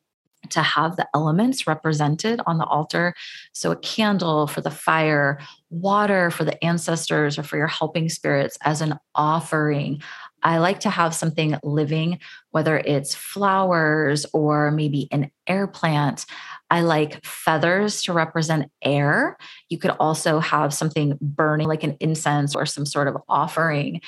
to 0.52 0.62
have 0.62 0.96
the 0.96 1.08
elements 1.14 1.68
represented 1.68 2.42
on 2.46 2.58
the 2.58 2.66
altar. 2.66 3.14
So, 3.54 3.72
a 3.72 3.76
candle 3.78 4.48
for 4.48 4.62
the 4.62 4.72
fire, 4.72 5.40
water 5.70 6.32
for 6.32 6.44
the 6.44 6.64
ancestors 6.64 7.38
or 7.38 7.44
for 7.44 7.58
your 7.58 7.68
helping 7.68 8.10
spirits 8.10 8.58
as 8.64 8.82
an 8.82 9.00
offering. 9.16 10.02
I 10.44 10.60
like 10.60 10.82
to 10.82 10.90
have 10.90 11.16
something 11.16 11.58
living, 11.64 12.20
whether 12.52 12.78
it's 12.78 13.16
flowers 13.16 14.26
or 14.34 14.72
maybe 14.72 15.08
an 15.12 15.32
air 15.48 15.68
plant. 15.68 16.26
I 16.70 16.82
like 16.82 17.24
feathers 17.26 18.04
to 18.04 18.14
represent 18.14 18.72
air. 18.82 19.38
You 19.70 19.78
could 19.78 19.92
also 19.92 20.40
have 20.40 20.74
something 20.74 21.18
burning, 21.22 21.68
like 21.68 21.84
an 21.84 21.98
incense 22.00 22.56
or 22.56 22.66
some 22.66 22.86
sort 22.86 23.08
of 23.08 23.18
offering. 23.30 24.02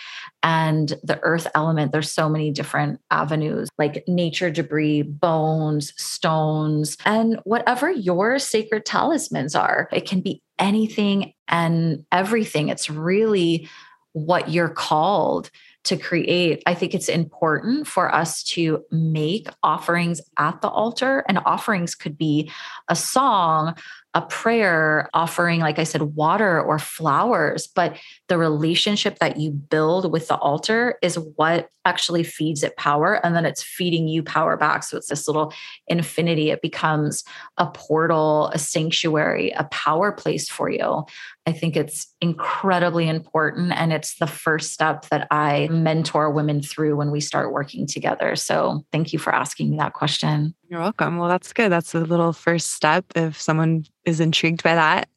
And 0.43 0.89
the 1.03 1.19
earth 1.23 1.47
element, 1.55 1.91
there's 1.91 2.11
so 2.11 2.27
many 2.27 2.51
different 2.51 2.99
avenues 3.11 3.69
like 3.77 4.03
nature 4.07 4.51
debris, 4.51 5.03
bones, 5.03 5.93
stones, 5.95 6.97
and 7.05 7.39
whatever 7.43 7.89
your 7.89 8.39
sacred 8.39 8.85
talismans 8.85 9.55
are. 9.55 9.87
It 9.91 10.05
can 10.05 10.21
be 10.21 10.41
anything 10.59 11.33
and 11.47 12.05
everything. 12.11 12.67
It's 12.67 12.89
really 12.89 13.69
what 14.13 14.49
you're 14.49 14.69
called 14.69 15.49
to 15.85 15.97
create, 15.97 16.61
I 16.65 16.73
think 16.73 16.93
it's 16.93 17.09
important 17.09 17.87
for 17.87 18.13
us 18.13 18.43
to 18.43 18.83
make 18.91 19.47
offerings 19.63 20.21
at 20.37 20.61
the 20.61 20.67
altar. 20.67 21.23
And 21.27 21.39
offerings 21.45 21.95
could 21.95 22.17
be 22.17 22.51
a 22.89 22.95
song, 22.95 23.75
a 24.15 24.21
prayer 24.21 25.07
offering, 25.13 25.59
like 25.59 25.77
I 25.77 25.83
said, 25.83 26.01
water 26.01 26.59
or 26.61 26.79
flowers, 26.79 27.67
but 27.67 27.95
the 28.27 28.37
relationship 28.37 29.19
that 29.19 29.37
you 29.37 29.51
build 29.51 30.11
with 30.11 30.27
the 30.27 30.37
altar 30.37 30.97
is 31.03 31.19
what 31.35 31.69
actually 31.85 32.23
feeds 32.23 32.63
it 32.63 32.75
power. 32.75 33.23
And 33.25 33.35
then 33.35 33.45
it's 33.45 33.63
feeding 33.63 34.07
you 34.07 34.23
power 34.23 34.57
back. 34.57 34.83
So 34.83 34.97
it's 34.97 35.09
this 35.09 35.27
little 35.27 35.53
infinity. 35.87 36.49
It 36.49 36.61
becomes 36.61 37.23
a 37.57 37.67
portal, 37.67 38.49
a 38.53 38.59
sanctuary, 38.59 39.51
a 39.51 39.63
power 39.65 40.11
place 40.11 40.49
for 40.49 40.69
you. 40.69 41.05
I 41.45 41.51
think 41.51 41.75
it's 41.75 42.13
incredibly 42.21 43.07
important. 43.07 43.71
And 43.73 43.91
it's 43.91 44.17
the 44.17 44.27
first 44.27 44.71
step 44.71 45.07
that 45.09 45.27
I 45.31 45.67
mentor 45.71 46.29
women 46.29 46.61
through 46.61 46.95
when 46.95 47.11
we 47.11 47.21
start 47.21 47.53
working 47.53 47.87
together. 47.87 48.35
So 48.35 48.85
thank 48.91 49.13
you 49.13 49.19
for 49.19 49.33
asking 49.33 49.71
me 49.71 49.77
that 49.77 49.93
question. 49.93 50.53
You're 50.67 50.81
welcome. 50.81 51.17
Well, 51.17 51.29
that's 51.29 51.53
good. 51.53 51.71
That's 51.71 51.95
a 51.95 52.01
little 52.01 52.33
first 52.33 52.71
step. 52.71 53.05
If 53.15 53.41
someone 53.41 53.85
is 54.05 54.19
intrigued 54.19 54.63
by 54.63 54.75
that, 54.75 55.09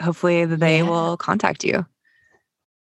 hopefully 0.00 0.44
they 0.44 0.78
yeah. 0.78 0.82
will 0.82 1.16
contact 1.16 1.64
you. 1.64 1.86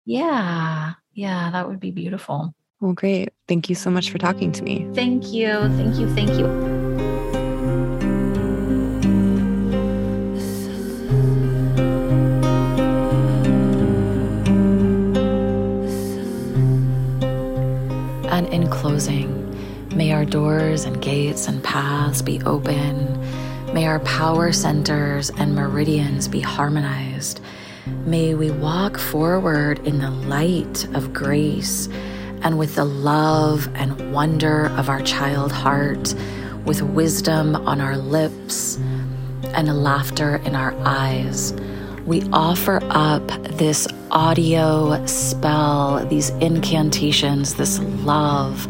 Yeah. 0.04 0.94
Yeah, 1.14 1.50
that 1.50 1.68
would 1.68 1.80
be 1.80 1.90
beautiful. 1.90 2.54
Well, 2.80 2.94
great. 2.94 3.30
Thank 3.46 3.68
you 3.68 3.74
so 3.74 3.90
much 3.90 4.10
for 4.10 4.18
talking 4.18 4.50
to 4.52 4.62
me. 4.62 4.88
Thank 4.94 5.32
you. 5.32 5.48
Thank 5.48 5.96
you. 5.96 6.14
Thank 6.14 6.30
you. 6.38 6.46
And 18.28 18.48
in 18.48 18.70
closing, 18.70 19.42
May 19.94 20.12
our 20.12 20.24
doors 20.24 20.84
and 20.84 21.02
gates 21.02 21.48
and 21.48 21.62
paths 21.62 22.22
be 22.22 22.40
open. 22.42 23.22
May 23.72 23.86
our 23.86 24.00
power 24.00 24.52
centers 24.52 25.30
and 25.30 25.54
meridians 25.54 26.28
be 26.28 26.40
harmonized. 26.40 27.40
May 28.04 28.34
we 28.34 28.50
walk 28.50 28.98
forward 28.98 29.78
in 29.86 29.98
the 29.98 30.10
light 30.10 30.84
of 30.94 31.14
grace 31.14 31.88
and 32.42 32.58
with 32.58 32.74
the 32.74 32.84
love 32.84 33.70
and 33.74 34.12
wonder 34.12 34.66
of 34.76 34.90
our 34.90 35.00
child 35.00 35.52
heart, 35.52 36.14
with 36.66 36.82
wisdom 36.82 37.56
on 37.56 37.80
our 37.80 37.96
lips 37.96 38.76
and 39.54 39.82
laughter 39.82 40.36
in 40.44 40.54
our 40.54 40.74
eyes. 40.84 41.54
We 42.04 42.22
offer 42.30 42.78
up 42.90 43.26
this 43.56 43.88
audio 44.10 45.06
spell, 45.06 46.04
these 46.08 46.28
incantations, 46.28 47.54
this 47.54 47.78
love 47.78 48.68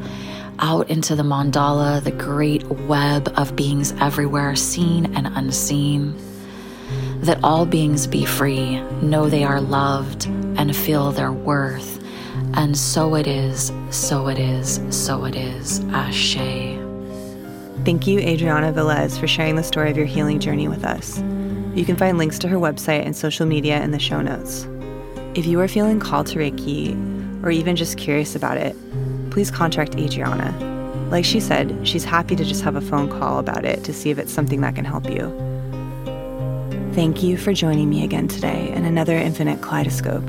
out 0.58 0.88
into 0.90 1.14
the 1.14 1.22
mandala, 1.22 2.02
the 2.02 2.10
great 2.10 2.64
web 2.64 3.32
of 3.36 3.56
beings 3.56 3.92
everywhere, 4.00 4.54
seen 4.56 5.14
and 5.16 5.26
unseen. 5.28 6.16
That 7.20 7.38
all 7.42 7.66
beings 7.66 8.06
be 8.06 8.24
free, 8.24 8.80
know 9.02 9.28
they 9.28 9.44
are 9.44 9.60
loved, 9.60 10.26
and 10.26 10.74
feel 10.74 11.12
their 11.12 11.32
worth. 11.32 12.02
And 12.54 12.76
so 12.76 13.14
it 13.14 13.26
is, 13.26 13.72
so 13.90 14.28
it 14.28 14.38
is, 14.38 14.80
so 14.90 15.24
it 15.24 15.36
is. 15.36 15.80
Ashe. 15.90 16.36
Thank 17.84 18.06
you, 18.06 18.20
Adrianna 18.20 18.72
Velez, 18.72 19.18
for 19.18 19.26
sharing 19.26 19.56
the 19.56 19.62
story 19.62 19.90
of 19.90 19.96
your 19.96 20.06
healing 20.06 20.38
journey 20.38 20.68
with 20.68 20.84
us. 20.84 21.18
You 21.74 21.84
can 21.84 21.96
find 21.96 22.18
links 22.18 22.38
to 22.40 22.48
her 22.48 22.56
website 22.56 23.04
and 23.04 23.16
social 23.16 23.46
media 23.46 23.82
in 23.82 23.90
the 23.90 23.98
show 23.98 24.20
notes. 24.20 24.68
If 25.34 25.46
you 25.46 25.58
are 25.60 25.68
feeling 25.68 25.98
called 25.98 26.26
to 26.28 26.38
Reiki, 26.38 26.94
or 27.42 27.50
even 27.50 27.74
just 27.74 27.96
curious 27.96 28.36
about 28.36 28.58
it, 28.58 28.76
please 29.32 29.50
contact 29.50 29.92
Adrianna. 29.92 31.10
Like 31.10 31.24
she 31.24 31.40
said, 31.40 31.88
she's 31.88 32.04
happy 32.04 32.36
to 32.36 32.44
just 32.44 32.62
have 32.62 32.76
a 32.76 32.82
phone 32.82 33.08
call 33.08 33.38
about 33.38 33.64
it 33.64 33.82
to 33.84 33.92
see 33.92 34.10
if 34.10 34.18
it's 34.18 34.32
something 34.32 34.60
that 34.60 34.74
can 34.74 34.84
help 34.84 35.08
you. 35.08 35.30
Thank 36.94 37.22
you 37.22 37.38
for 37.38 37.54
joining 37.54 37.88
me 37.88 38.04
again 38.04 38.28
today 38.28 38.70
in 38.70 38.84
another 38.84 39.16
Infinite 39.16 39.62
Kaleidoscope. 39.62 40.26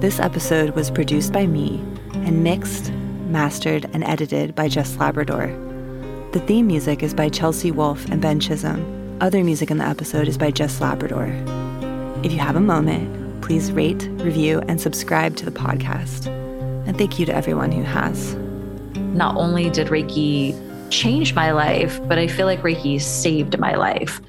This 0.00 0.18
episode 0.18 0.70
was 0.70 0.90
produced 0.90 1.32
by 1.32 1.46
me 1.46 1.78
and 2.14 2.42
mixed, 2.42 2.90
mastered, 3.28 3.88
and 3.92 4.02
edited 4.02 4.56
by 4.56 4.68
Jess 4.68 4.96
Labrador. 4.96 5.46
The 6.32 6.40
theme 6.40 6.66
music 6.66 7.04
is 7.04 7.14
by 7.14 7.28
Chelsea 7.28 7.70
Wolfe 7.70 8.06
and 8.10 8.20
Ben 8.20 8.40
Chisholm. 8.40 9.18
Other 9.20 9.44
music 9.44 9.70
in 9.70 9.78
the 9.78 9.86
episode 9.86 10.26
is 10.26 10.36
by 10.36 10.50
Jess 10.50 10.80
Labrador. 10.80 11.26
If 12.24 12.32
you 12.32 12.40
have 12.40 12.56
a 12.56 12.60
moment, 12.60 13.40
please 13.40 13.70
rate, 13.70 14.08
review, 14.14 14.60
and 14.66 14.80
subscribe 14.80 15.36
to 15.36 15.44
the 15.44 15.52
podcast. 15.52 16.35
And 16.86 16.96
thank 16.96 17.18
you 17.18 17.26
to 17.26 17.34
everyone 17.34 17.72
who 17.72 17.82
has. 17.82 18.34
Not 18.96 19.36
only 19.36 19.70
did 19.70 19.88
Reiki 19.88 20.54
change 20.90 21.34
my 21.34 21.50
life, 21.50 22.00
but 22.06 22.18
I 22.18 22.28
feel 22.28 22.46
like 22.46 22.62
Reiki 22.62 23.00
saved 23.00 23.58
my 23.58 23.74
life. 23.74 24.20